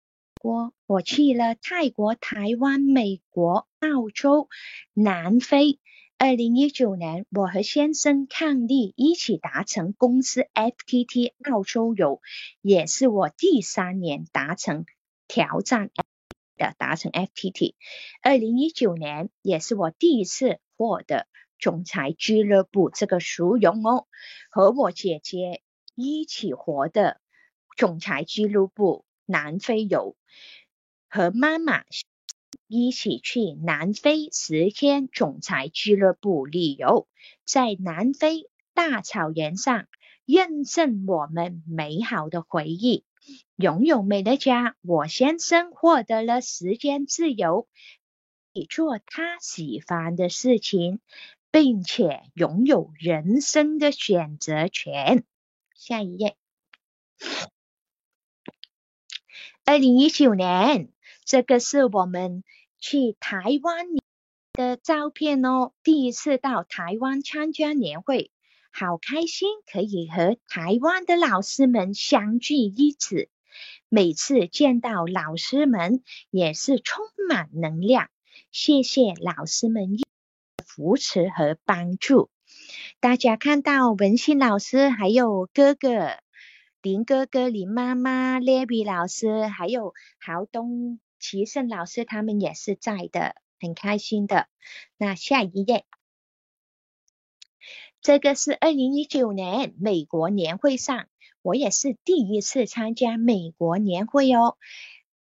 [0.41, 4.47] 过，我去了泰国、台湾、美国、澳洲、
[4.93, 5.79] 南非。
[6.23, 12.21] 二零一九年，我和先生伉俪一起达成公司 FTT 澳洲游，
[12.61, 14.85] 也是我第三年达成
[15.27, 15.89] 挑战
[16.57, 17.73] 的达成 FTT。
[18.21, 21.25] 二零一九年也是我第一次获得
[21.57, 24.05] 总裁俱乐部这个殊荣哦，
[24.51, 25.63] 和我姐姐。
[25.95, 27.19] 一起活的
[27.75, 30.15] 总裁俱乐部南非游，
[31.09, 31.83] 和妈妈
[32.67, 37.07] 一起去南非十天总裁俱乐部旅游，
[37.45, 39.87] 在南非大草原上
[40.25, 43.05] 认证我们美好的回忆。
[43.55, 47.67] 拥有美的家，我先生获得了时间自由，
[48.51, 50.99] 以做他喜欢的事情，
[51.51, 55.23] 并且拥有人生的选择权。
[55.75, 56.35] 下一页，
[59.65, 60.89] 二零一九年，
[61.23, 62.43] 这个是我们
[62.79, 63.87] 去台湾
[64.53, 65.71] 的照片哦。
[65.83, 68.31] 第一次到台湾参加年会，
[68.71, 73.29] 好开心，可以和台湾的老师们相聚一次。
[73.89, 78.09] 每次见到老师们，也是充满能量。
[78.51, 79.97] 谢谢老师们
[80.65, 82.29] 扶持和帮助。
[82.99, 86.17] 大家看到文心老师，还有哥哥
[86.81, 94.49] 林哥哥、林妈妈、列比老师，还有豪东、齐胜老师，他们也是在的，很开心的。
[94.97, 95.85] 那下一页，
[98.01, 101.07] 这个是二零一九年美国年会上，
[101.41, 104.57] 我也是第一次参加美国年会哦，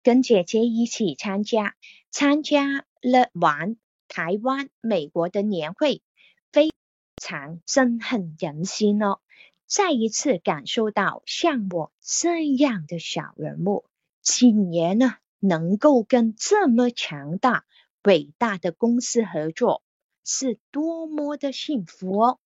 [0.02, 1.76] 跟姐姐一起参加，
[2.10, 3.76] 参加了完
[4.08, 6.02] 台湾、美国的年会，
[6.50, 6.70] 非。
[7.16, 9.20] 常震撼人心哦！
[9.66, 13.86] 再一次感受到像我这样的小人物，
[14.20, 15.16] 几年呢
[15.46, 17.66] 能够跟这么强大、
[18.02, 19.82] 伟大的公司合作，
[20.24, 22.38] 是多么的幸福哦！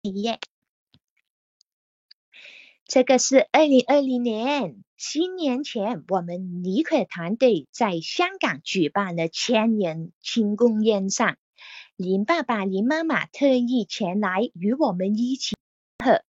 [0.00, 0.40] 耶，
[2.86, 11.36] 这个是二零二零年新年前，我们尼克团队在香港举办的千人庆功宴上。
[11.96, 15.56] 林爸爸、林妈妈特意前来与我们一起
[16.02, 16.24] 喝。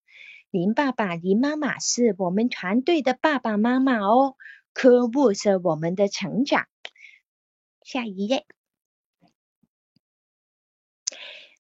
[0.52, 4.36] 林爸爸、林妈妈是我们团队的爸爸妈妈哦，
[4.76, 6.68] 呵护着我们的成长。
[7.82, 8.46] 下一页。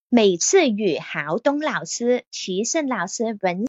[0.09, 3.65] 每次与豪东老师、齐胜老师、文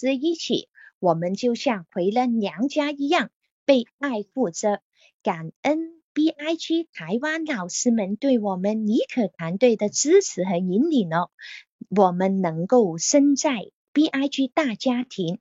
[0.00, 0.68] 师一起，
[1.00, 3.30] 我们就像回了娘家一样，
[3.64, 4.80] 被爱护着，
[5.22, 6.02] 感恩。
[6.14, 11.32] B I G 台湾老师们对我们尼可团队的支持和引领哦，
[11.90, 15.40] 我们能够身在 B I G 大家庭，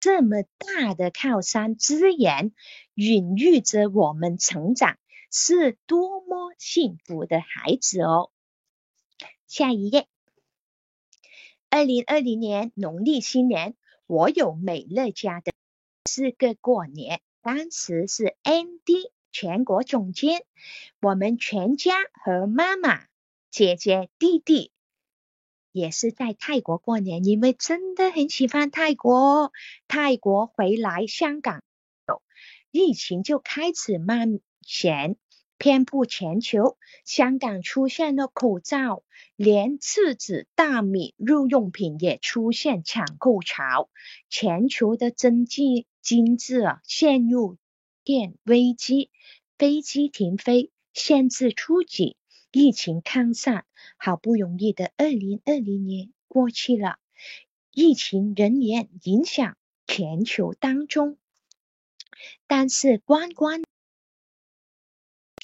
[0.00, 2.52] 这么大的靠山资源，
[2.94, 4.98] 孕育着我们成长，
[5.30, 8.30] 是多么幸福的孩子哦！
[9.46, 10.06] 下一页，
[11.70, 13.74] 二零二零年农历新年，
[14.06, 15.52] 我有美乐家的
[16.04, 19.12] 四个过年，当时是 N D。
[19.32, 20.46] 全国总监，
[20.98, 21.92] 我们全家
[22.24, 23.04] 和妈妈、
[23.50, 24.72] 姐姐、弟弟
[25.76, 29.52] 也是在泰国过年，因为真的很喜欢泰国。
[29.86, 31.62] 泰国回来香港，
[32.70, 34.40] 疫情就开始蔓
[34.82, 35.16] 延，
[35.58, 36.78] 遍布全球。
[37.04, 39.02] 香港出现了口罩，
[39.36, 43.90] 连厕纸、大米、日用品也出现抢购潮，
[44.30, 47.58] 全球的经济经济啊陷入
[48.02, 49.10] 电危机。
[49.58, 52.16] 飞机停飞，限制出境，
[52.58, 53.66] 疫情抗散，
[53.98, 56.98] 好不容易的二零二零年过去了，
[57.70, 61.18] 疫情仍然影响全球当中，
[62.46, 63.62] 但是关关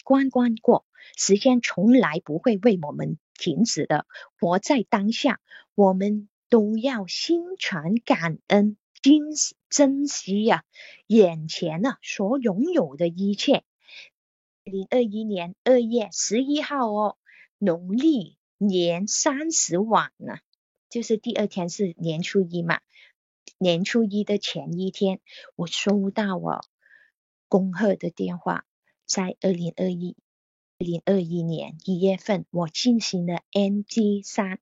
[0.03, 4.07] 关关过，时间从来不会为我们停止的。
[4.41, 5.39] 活在当下，
[5.75, 9.19] 我们都要心存感恩，珍
[9.69, 10.65] 珍惜呀
[11.09, 13.65] 眼前呢所拥有的一切。
[14.65, 17.17] 二零二一年二月十一号哦，
[17.59, 20.37] 农历年三十晚呢，
[20.89, 22.81] 就是第二天是年初一嘛。
[23.59, 25.21] 年初一的前一天，
[25.57, 26.61] 我收到我
[27.49, 28.65] 恭贺的电话，
[29.05, 30.17] 在二零二一
[30.79, 34.61] 二零二一年一月份，我进行了 NG 三，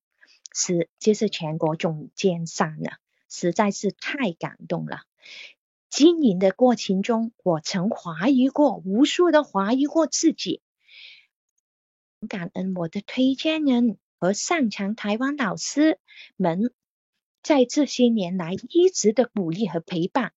[0.54, 2.92] 是就是全国总监三了，
[3.28, 5.02] 实在是太感动了。
[5.90, 10.62] 经营的过程中，我曾怀疑过，无数的怀疑过自己。
[12.28, 15.98] 感恩我的推荐人和擅长台湾老师
[16.36, 16.72] 们，
[17.42, 20.32] 在这些年来一直的鼓励和陪伴，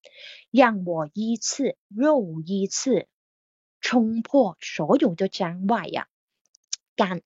[0.49, 3.07] 让我一次又一次
[3.79, 6.07] 冲破所有的障碍呀！
[6.95, 7.21] 感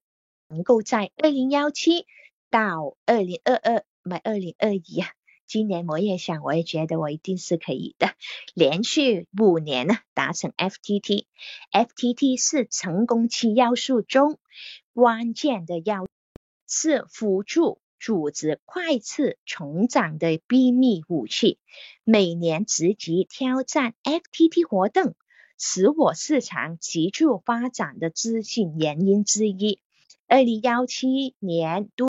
[0.48, 2.06] 能够在二零幺七
[2.50, 5.14] 到二零二二，买二零二一啊。
[5.48, 8.10] 今年我也想，我也觉得我一定是可以的。
[8.52, 14.38] 连续五年呢，达成 FTT，FTT 是成功期要素中
[14.92, 16.06] 关键的要，
[16.68, 21.58] 是辅助组织快速成长的秘密武器。
[22.04, 25.14] 每年积极挑战 FTT 活动，
[25.56, 29.80] 使我市场急速发展的资讯原因之一。
[30.26, 32.06] 二零幺七年都。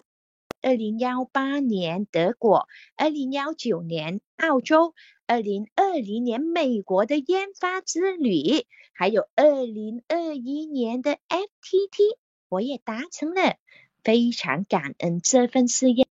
[0.62, 4.94] 二零幺八年德国，二零幺九年澳洲，
[5.26, 12.18] 二零二零年美国的研发之旅，还有二零二一年的 FTT，
[12.50, 13.56] 我也达成了。
[14.04, 16.08] 非常感恩这份事业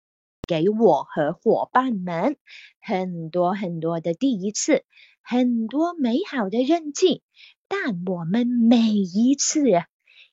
[0.46, 2.36] 给我和伙伴们
[2.80, 4.82] 很多很多的第一次，
[5.20, 7.20] 很多美好的认知。
[7.66, 9.62] 但我们每一次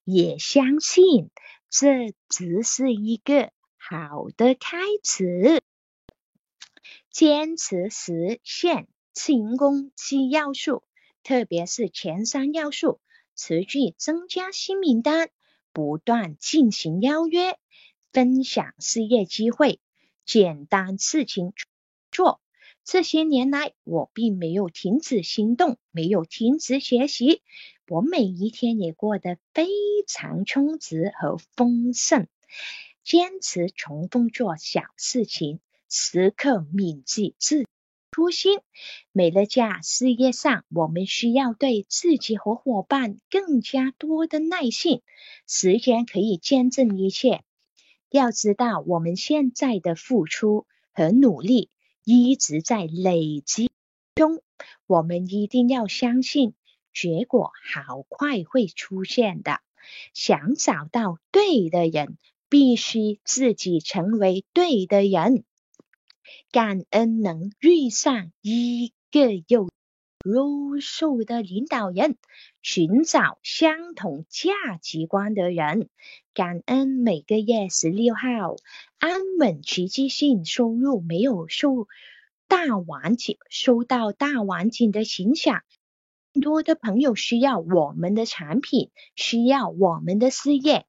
[0.06, 1.30] 也相信，
[1.70, 3.52] 这只是一个。
[3.88, 5.62] 好的开始，
[7.12, 10.82] 坚持实现成功七要素，
[11.22, 13.00] 特别是前三要素，
[13.36, 15.30] 持续增加新名单，
[15.72, 17.60] 不断进行邀约，
[18.12, 19.80] 分享事业机会，
[20.26, 21.54] 简单事情
[22.10, 22.42] 做。
[22.84, 27.44] 这些年来，我并没有停止行动，没有停止学习，
[27.88, 29.68] 我每一天也过得非
[30.08, 32.28] 常充实和丰盛。
[33.06, 37.68] 坚持重复做小事情，时刻铭记自
[38.10, 38.58] 初心。
[39.12, 45.04] 美乐家事业上，我们需要对自己和伙伴更加多的耐心。
[45.46, 47.44] 时间可以见证一切。
[48.10, 51.70] 要知道，我们现在的付出和努力
[52.04, 53.70] 一直在累积
[54.16, 54.42] 中。
[54.88, 56.56] 我们一定要相信，
[56.92, 59.60] 结果好快会出现的。
[60.16, 62.18] 想找到对的人。
[62.50, 65.44] 必须自己成为对的人，
[66.52, 69.70] 感恩能遇上一个有
[70.24, 72.18] 优秀的领导人，
[72.62, 75.90] 寻找相同价值观的人，
[76.34, 78.56] 感恩每个月十六号
[78.98, 81.88] 安稳奇迹性收入没有受
[82.48, 85.64] 大环境受到大环境的影响，
[86.42, 90.86] 多的朋友需要我们的产品，需要我们的事业。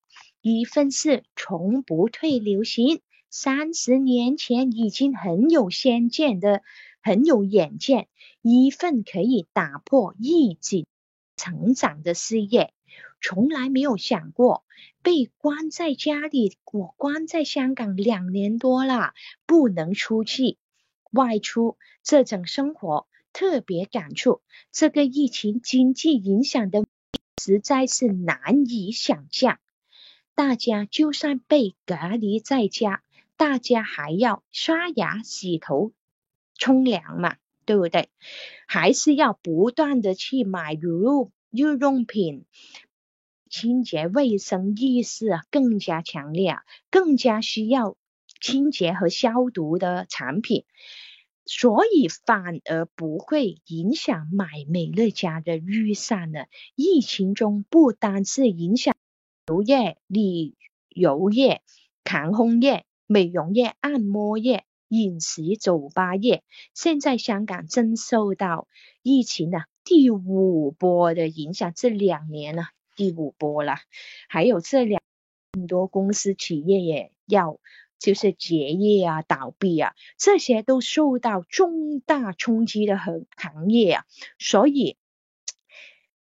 [0.48, 6.62] 一份是从不退流行，三十年前已经很有先见的、
[7.02, 8.06] 很有远见，
[8.42, 10.86] 一份可以打破逆境
[11.36, 12.72] 成长的事业，
[13.20, 14.62] 从来没有想过
[15.02, 16.56] 被关在家里。
[16.72, 19.14] 我关在香港两年多了，
[19.46, 20.58] 不能出去
[21.10, 24.42] 外出，这种生活特别感触。
[24.70, 26.86] 这个疫情经济影响的
[27.42, 29.58] 实在是难以想象。
[30.36, 33.02] 大家就算被隔离在家，
[33.38, 35.92] 大家还要刷牙、洗头、
[36.58, 38.10] 冲凉嘛，对不对？
[38.66, 40.90] 还是要不断的去买日
[41.50, 42.44] 日用品，
[43.48, 46.58] 清洁卫生意识啊更加强烈，
[46.90, 47.96] 更加需要
[48.38, 50.66] 清洁和消毒的产品，
[51.46, 56.44] 所以反而不会影响买美乐家的预算呢。
[56.74, 58.95] 疫情中不单是影响。
[59.48, 60.54] 旅游业、旅
[60.88, 61.62] 游业、
[62.04, 66.42] 航空业、美容业、按摩业、饮食酒吧业，
[66.74, 68.66] 现在香港正受到
[69.02, 71.72] 疫情的第五波的影响。
[71.76, 72.64] 这两年呢，
[72.96, 73.76] 第五波了，
[74.28, 75.00] 还有这两
[75.52, 77.60] 很多公司企业也要
[78.00, 84.04] 就是结业啊、倒闭啊，这些都受到重大冲击的行行业啊，
[84.40, 84.96] 所以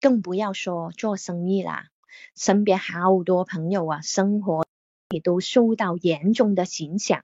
[0.02, 1.88] 更不要说做生意啦。
[2.36, 4.66] 身边好多朋友啊，生活
[5.10, 7.24] 也都受到严重的影响。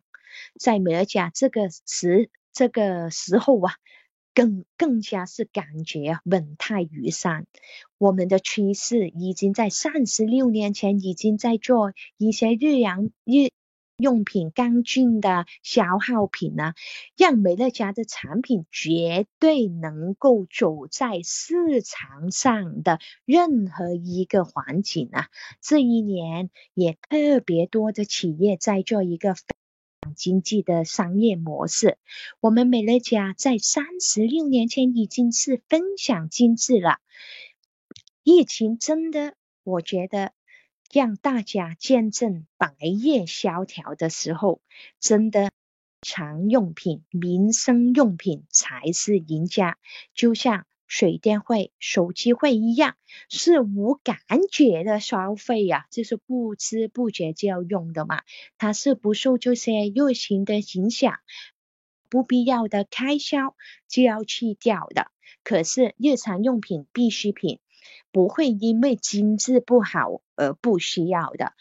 [0.60, 3.74] 在美乐家这个时这个时候啊。
[4.34, 7.48] 更更加是感觉稳态如山，
[7.98, 13.50] 我们的趋势已经在三十六年前已经在做一些日阳日
[13.98, 16.74] 用品、刚劲的消耗品呢，
[17.18, 25.30] 让美乐家的产品绝对能够走在市场上的任何一个环境啊！
[25.62, 29.36] 这一年也特别多的企业在做一个。
[30.16, 32.00] 经济的商业模式，
[32.40, 36.98] 我们美乐家在三十六年前已经是分享经济了。
[38.24, 40.34] 疫情真的，我觉得
[40.94, 44.62] 让大家见证百业萧条的时候，
[45.00, 45.52] 真的
[46.02, 49.78] 常用品、民生用品才是赢家。
[50.14, 50.66] 就像。
[50.94, 52.98] 水电费、手机费一样，
[53.30, 54.18] 是无感
[54.52, 58.24] 觉的消费呀，就是不知不觉就要用的嘛。
[58.58, 61.20] 它是不受这些热情的影响，
[62.10, 63.56] 不必要的开销
[63.88, 65.10] 就要去掉的。
[65.46, 67.62] 可是日常用品、必需品
[68.12, 71.54] 不会因为经济不好而不需要的。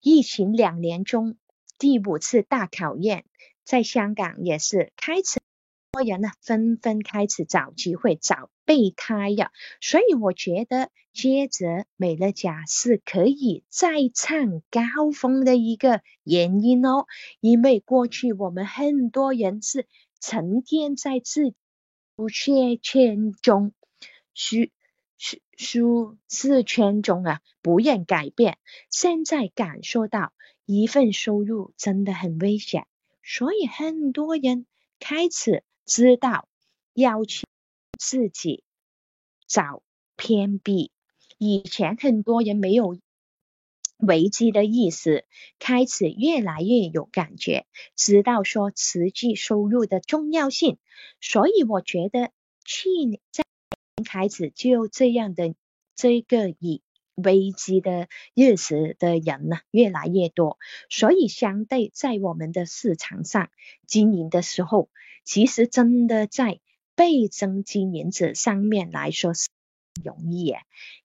[0.00, 1.36] 疫情两年中
[1.76, 3.24] 第五次大考验，
[3.64, 5.40] 在香港也是开始。
[5.90, 9.50] 多人呢纷纷开始找机会找备胎呀，
[9.80, 17.06] 所以我觉得接着美乐家是可以再创高峰的一个原因哦。
[17.40, 19.86] 因为过去我们很多人是
[20.18, 21.52] 沉淀在自
[22.16, 23.74] 不确圈中，
[24.32, 24.72] 需
[25.62, 28.58] 舒舒适圈中啊，不愿改变。
[28.90, 30.34] 现在感受到
[30.66, 32.86] 一份收入真的很危险，
[33.22, 34.66] 所以很多人
[35.00, 35.64] 开始。
[35.84, 36.48] 知道
[36.94, 37.44] 要去
[37.98, 38.62] 自己
[39.48, 39.82] 找
[40.16, 40.92] 偏僻，
[41.36, 42.96] 以前很多人没有
[43.98, 45.26] 危机的意识，
[45.58, 50.78] 开始越来越有感觉，知道说实际收入的重要性。
[51.20, 52.30] 所以我觉得
[52.64, 53.44] 去年在
[54.04, 55.54] 开始就这样的
[55.94, 56.82] 这个以
[57.14, 63.50] 危机的日子的人呢越来越多，所以相对在我们的市场上
[63.86, 64.88] 经营的时候。
[65.24, 66.58] 其实真的在
[66.96, 69.48] 倍增经营者上面来说是
[70.02, 70.52] 容易。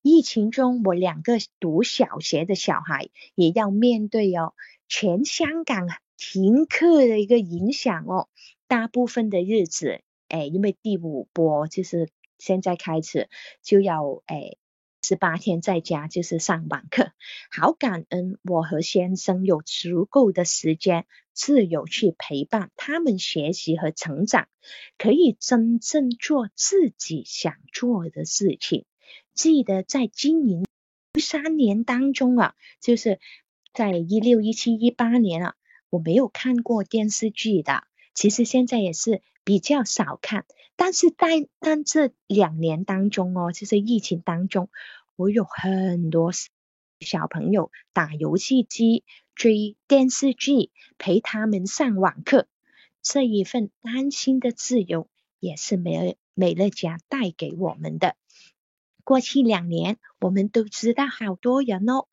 [0.02, 4.56] 疫情中，我两个读小学的小孩也要面对哦，
[4.88, 8.28] 全香港停课的一个影响哦。
[8.68, 13.30] 大部分的日子，哎，因为第五波就是现在开始
[13.62, 14.58] 就要诶。
[15.04, 17.12] 十八天在家就是上网课，
[17.50, 24.50] 好感恩我和先生有足够的时间自由去陪伴他们学习和成长，
[24.98, 28.86] 可以真正做自己想做的事情。
[29.34, 30.66] 记得在经营
[31.22, 33.22] 三年当中啊，就是
[33.74, 35.56] 在一六、一七、一八年啊，
[35.90, 37.84] 我没有看过电视剧的，
[38.14, 40.46] 其实现在也是比较少看。
[40.76, 44.70] 但是在但这两年当中哦，就是疫情当中。
[45.16, 46.34] 我有很多
[47.00, 52.50] 小朋友打游戏机、追电视剧，陪他们上网课，
[53.02, 55.08] 这一份安心的自由
[55.40, 58.18] 也是美美乐家带给我们的。
[59.06, 62.08] 过去两年，我们都知道好多人哦，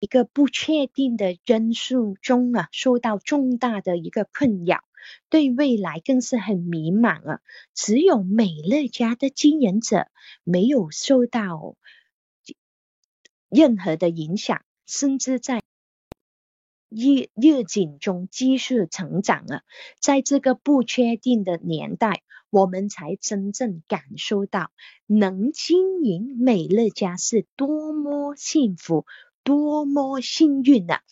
[0.00, 4.82] 一个不确定的因素中啊，受到重大的一个困扰，
[5.28, 7.40] 对未来更是很迷茫啊。
[7.74, 10.08] 只有美乐家的经营者
[10.44, 11.76] 没有受到。
[13.52, 15.64] 任何的影响，甚至在
[16.88, 19.62] 日日景中继续成长了。
[19.98, 24.70] 在这个不确定的年代，我们才真正感受到
[25.06, 29.04] 能经营美乐家是多么幸福、
[29.42, 31.02] 多么幸运啊！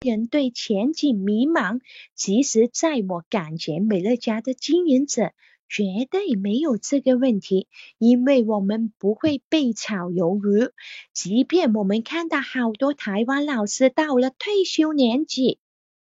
[0.00, 1.80] 人对前景迷茫，
[2.14, 5.32] 其实在我感觉美乐家的经营者。
[5.70, 7.68] 绝对没有这个问题，
[7.98, 10.72] 因为我们不会被炒鱿鱼。
[11.12, 15.58] 即便我们看到好多台湾老师到了退休年纪，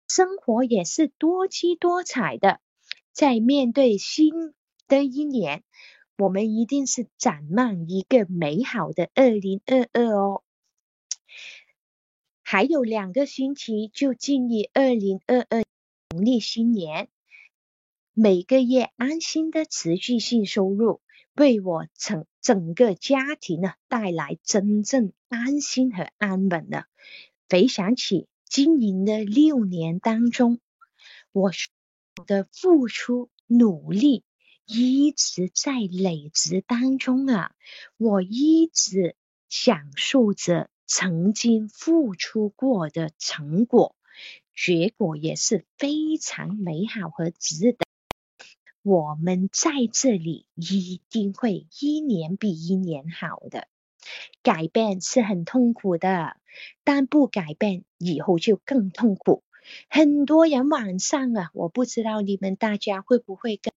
[0.07, 2.61] 生活也是多姿多彩的。
[3.11, 4.31] 在面对新
[4.87, 5.63] 的一年，
[6.17, 10.43] 我们一定是展望一个美好的二零二二哦。
[12.49, 15.65] 还有两个星期就进入二零二二
[16.11, 17.09] 农历新年。
[18.13, 21.01] 每个月安心的持续性收入，
[21.35, 26.85] 为我整整个家庭呢带来真正安心和安稳的。
[27.49, 30.61] 回想起经营的六年当中，
[31.33, 31.51] 我
[32.25, 34.23] 的付出努力
[34.65, 37.53] 一直在累积当中啊，
[37.97, 39.17] 我一直
[39.49, 43.95] 享受着曾经付出过的成果，
[44.55, 47.79] 结果也是非常美好和值得。
[48.83, 53.67] 我们在这里一定会一年比一年好的。
[54.41, 56.37] 改变是很痛苦的，
[56.85, 59.43] 但不改变以后就更痛苦。
[59.89, 63.73] 很多人晚上啊，我不知道你们大家会不会跟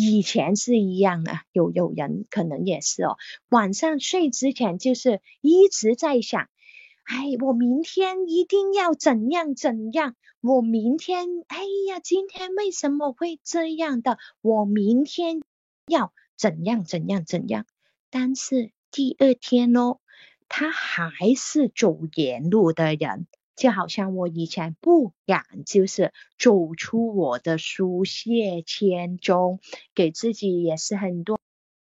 [0.00, 1.42] 以前是一样啊？
[1.52, 3.16] 有有人可能也是哦，
[3.50, 6.48] 晚上睡之前就是一直在想，
[7.04, 14.16] 哎，我明天一定要怎样怎样，我明天，哎呀，今天为什么会这样的？
[14.40, 15.42] 我明天
[15.86, 17.66] 要怎样怎样怎样？
[18.10, 18.72] 但是。
[18.92, 20.00] 第二天哦，
[20.48, 23.28] 他还是走原路的人，
[23.60, 28.30] 就好像我以前不敢，就是走出我的舒适
[28.64, 29.60] 圈中，
[29.94, 31.38] 给自己也是很多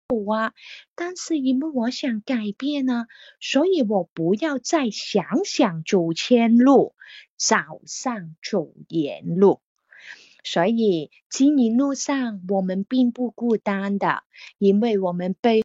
[0.08, 0.54] 苦啊。
[0.96, 3.06] 但是因为我想改变呢，
[3.38, 6.96] 所以我不要再想想走前路，
[7.36, 9.60] 早上走原路。
[10.42, 14.24] 所以经营路上，我们并不孤单的，
[14.58, 15.62] 因为我们被。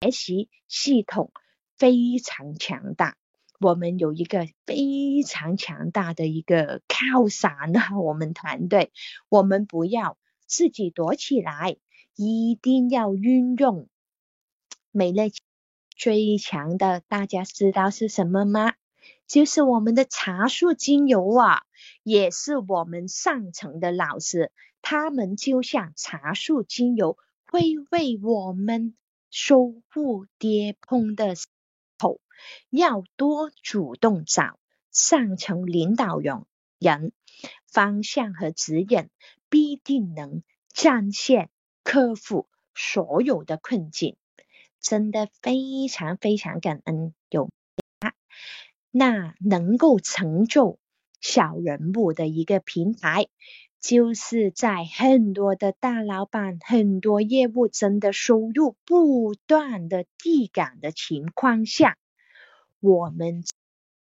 [0.00, 1.32] 学习系统
[1.76, 3.16] 非常强大，
[3.60, 7.80] 我们有一个非常强大的一个靠山呢。
[8.00, 8.92] 我们团队，
[9.28, 11.76] 我们不要自己躲起来，
[12.14, 13.88] 一定要运用
[14.92, 15.30] 美乐
[15.96, 17.02] 最强的。
[17.08, 18.74] 大家知道是什么吗？
[19.26, 21.62] 就是我们的茶树精油啊，
[22.02, 24.52] 也是我们上层的老师，
[24.82, 27.18] 他们就像茶树精油，
[27.50, 28.94] 会为我们。
[29.30, 31.34] 收复跌碰的，
[32.70, 34.58] 要多主动找
[34.90, 36.44] 上层领导人
[36.78, 37.12] 人
[37.66, 39.08] 方向和指引，
[39.48, 41.50] 必定能战线
[41.82, 44.16] 克服所有的困境。
[44.80, 47.50] 真的非常非常感恩有
[47.98, 48.14] 他，
[48.90, 50.78] 那能够成就
[51.20, 53.26] 小人物的一个平台。
[53.80, 61.96] 就是在很多的大老板、很多业务真的收入不断的递减的情况下，
[62.80, 63.44] 我们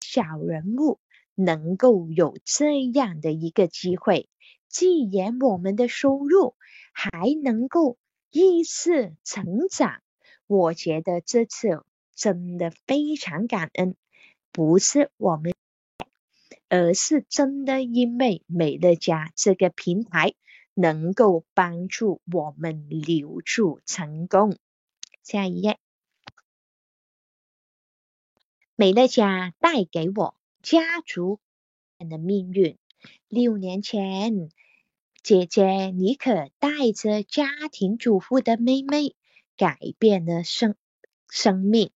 [0.00, 0.98] 小人物
[1.34, 4.28] 能够有这样的一个机会，
[4.68, 6.54] 既然我们的收入
[6.92, 7.10] 还
[7.42, 7.96] 能够
[8.30, 10.02] 一次成长，
[10.46, 13.96] 我觉得这次真的非常感恩，
[14.52, 15.52] 不是我们。
[16.68, 20.34] 而是真的，因为美乐家这个平台
[20.72, 24.56] 能够帮助我们留住成功。
[25.22, 25.78] 下一页，
[28.76, 31.38] 美乐家带给我家族
[31.98, 32.76] 的命运。
[33.28, 34.50] 六年前，
[35.22, 39.14] 姐姐妮可带着家庭主妇的妹妹
[39.56, 40.74] 改变了生
[41.30, 41.92] 生命。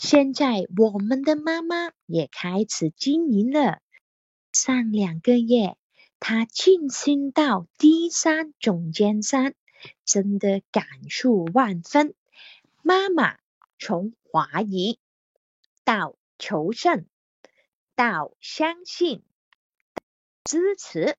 [0.00, 3.80] 现在，我们的妈妈也开始经营了。
[4.52, 5.76] 上两个月，
[6.18, 9.54] 她晋升到第三总监山，
[10.04, 12.14] 真的感触万分。
[12.82, 13.38] 妈妈
[13.78, 14.98] 从怀疑
[15.88, 17.06] 到求胜，
[17.96, 19.22] 到相信、
[20.44, 21.16] 支持，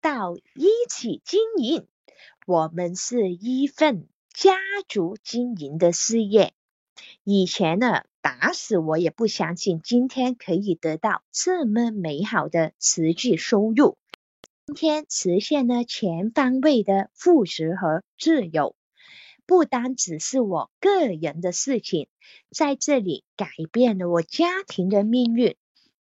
[0.00, 1.86] 到一起经营，
[2.44, 6.52] 我们是一份家族经营的事业。
[7.22, 8.02] 以前呢？
[8.20, 13.96] 打死我也不相信今天可以得到这么美好的实际收入。
[14.66, 18.74] 今天实现了全方位的富足和自由，
[19.52, 22.08] 不单只是我个人的事情，
[22.48, 25.56] 在这里改变了我家庭的命运，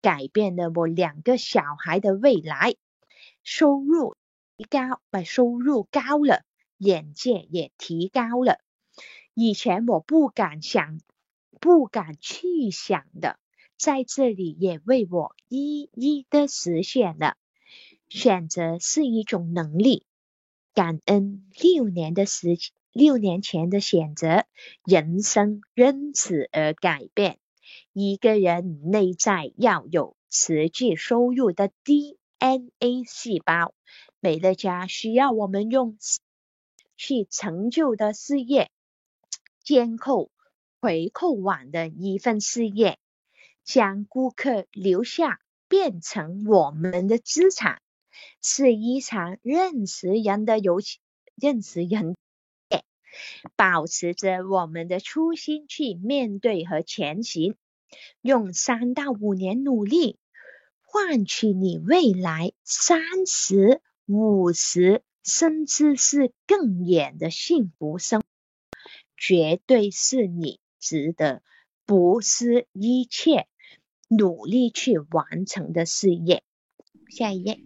[0.03, 2.75] 改变了我两个小孩的未来。
[3.41, 4.15] 收入
[4.55, 6.43] 提高，把收入高了，
[6.77, 8.59] 眼界也提高了。
[9.33, 10.99] 以前我不敢想。
[11.59, 13.39] 不敢去想的，
[13.79, 17.35] 在这里也为我一一的实现了。
[18.09, 20.05] 选择是一种能力，
[20.75, 22.55] 感恩六年的时，
[22.91, 24.45] 六年前的选择，
[24.83, 27.39] 人生因此而改变。
[27.93, 33.73] 一个人内在要有持续收入的 DNA 细胞，
[34.19, 35.97] 美乐家需要我们用
[36.97, 38.71] 去成就的事业，
[39.63, 40.31] 监控。
[40.81, 42.99] 回扣网的一份事业，
[43.65, 47.81] 将顾客留下变成我们的资产，
[48.41, 50.99] 是一场认识人的游戏，
[51.35, 52.15] 认识人，
[53.55, 57.55] 保持着我们的初心去面对和前行，
[58.21, 60.17] 用三到五年努力，
[60.81, 68.23] 换取你未来三十五十，甚至是更远的幸福生，
[69.17, 71.41] 绝对是你值得
[71.85, 73.47] 不失一切
[74.07, 76.43] 努力去完成的事业。
[77.09, 77.59] 下一页。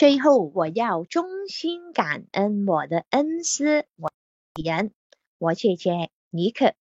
[0.00, 4.10] 最后，我要衷心感恩我的恩师，我
[4.54, 4.94] 人，
[5.36, 6.72] 我姐姐尼克，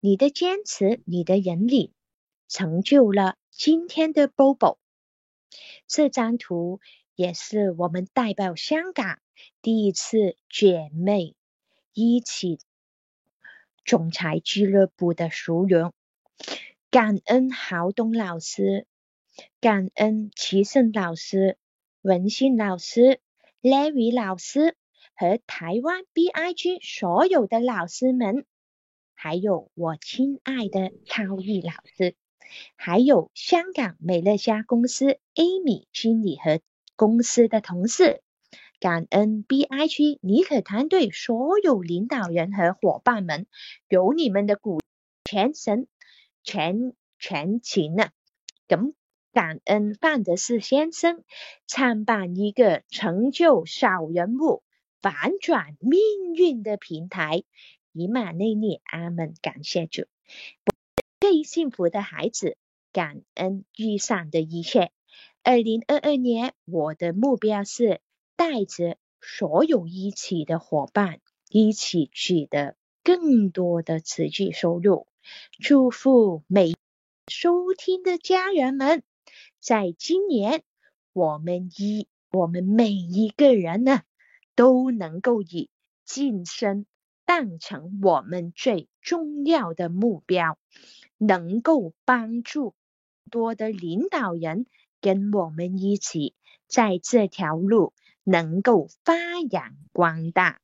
[0.00, 1.92] 你的坚持，你的引领，
[2.48, 4.78] 成就了今天的 Bobo。
[5.86, 6.80] 这张图
[7.14, 9.20] 也是我们代表香港
[9.62, 11.36] 第一次姐妹
[11.92, 12.58] 一起
[13.84, 15.92] 总裁俱乐部的殊荣。
[16.90, 18.88] 感恩郝东老师，
[19.60, 21.58] 感恩齐胜老师。
[22.06, 23.18] 文信老师、
[23.62, 24.76] Larry 老师
[25.16, 28.44] 和台湾 BIG 所有的老师们，
[29.12, 32.14] 还有我亲爱的超毅老师，
[32.76, 36.60] 还有香港美乐家公司 Amy 经理和
[36.94, 38.22] 公司的同事，
[38.78, 43.48] 感恩 BIG 尼可团队所有领导人和伙伴们，
[43.88, 44.80] 有你们的鼓，
[45.24, 45.88] 全神
[46.44, 48.12] 全全勤啊！
[48.68, 48.92] 咁。
[49.36, 51.22] 感恩范德士先生
[51.66, 54.62] 创办一个成就小人物、
[55.02, 56.00] 反转命
[56.34, 57.44] 运的平台。
[57.92, 59.34] 以马内利，阿门！
[59.42, 60.06] 感谢主，
[61.20, 62.56] 最幸福的孩子，
[62.94, 64.90] 感恩遇上的一切。
[65.42, 68.00] 二零二二年，我的目标是
[68.36, 71.20] 带着所有一起的伙伴，
[71.50, 72.74] 一起取得
[73.04, 75.06] 更多的持续收入。
[75.60, 76.72] 祝福每
[77.28, 79.02] 收听的家人们。
[79.60, 80.62] 在今年，
[81.12, 84.02] 我们一我们每一个人呢，
[84.54, 85.70] 都能够以
[86.04, 86.86] 晋升
[87.24, 90.58] 当成我们最重要的目标，
[91.18, 92.74] 能够帮助
[93.30, 94.66] 多的领导人
[95.00, 96.34] 跟我们一起，
[96.68, 97.92] 在这条路
[98.22, 99.14] 能够发
[99.50, 100.60] 扬光大。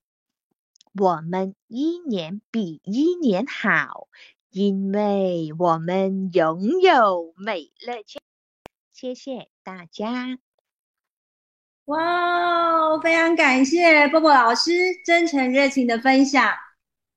[0.94, 4.08] 我们一年比一年好，
[4.50, 8.20] 因为我们拥有美乐家。
[8.92, 10.38] 谢谢大家！
[11.86, 14.70] 哇，非常感谢波波老师
[15.04, 16.54] 真诚热情的分享。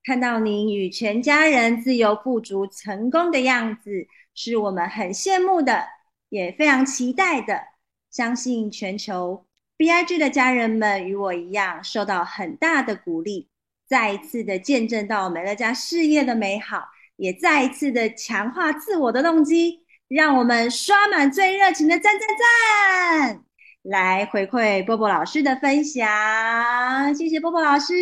[0.04, 5.86] 看到您与全家人自由富足成功的样子，是我们很羡慕的，
[6.30, 7.62] 也非常期待的。
[8.10, 9.46] 相信全球
[9.78, 13.50] BIG 的家人们与我一样，受到很大的鼓励，
[13.88, 19.85] 再一次的见证到美乐家事业的美好，也再一次的强化自我的动机。
[20.08, 23.44] 让我们刷满最热情的赞赞赞，
[23.82, 27.16] 来回馈波波老师的分享。
[27.16, 27.96] 谢谢波波老师。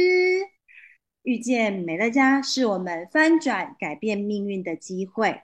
[1.21, 5.43] 遇见美乐家是我们翻转改变命运的机会，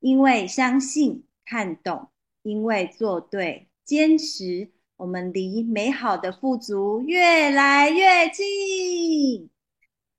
[0.00, 2.10] 因为相信、看懂，
[2.42, 9.48] 因为做对、坚持，我们离美好的富足越来越近。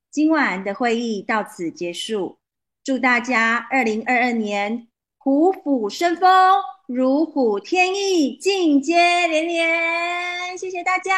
[0.10, 2.40] 今晚的会议到此结束，
[2.84, 4.88] 祝大家二零二二年。
[5.26, 6.30] 虎虎生风，
[6.86, 10.56] 如虎添翼，进阶连连。
[10.56, 11.16] 谢谢大家。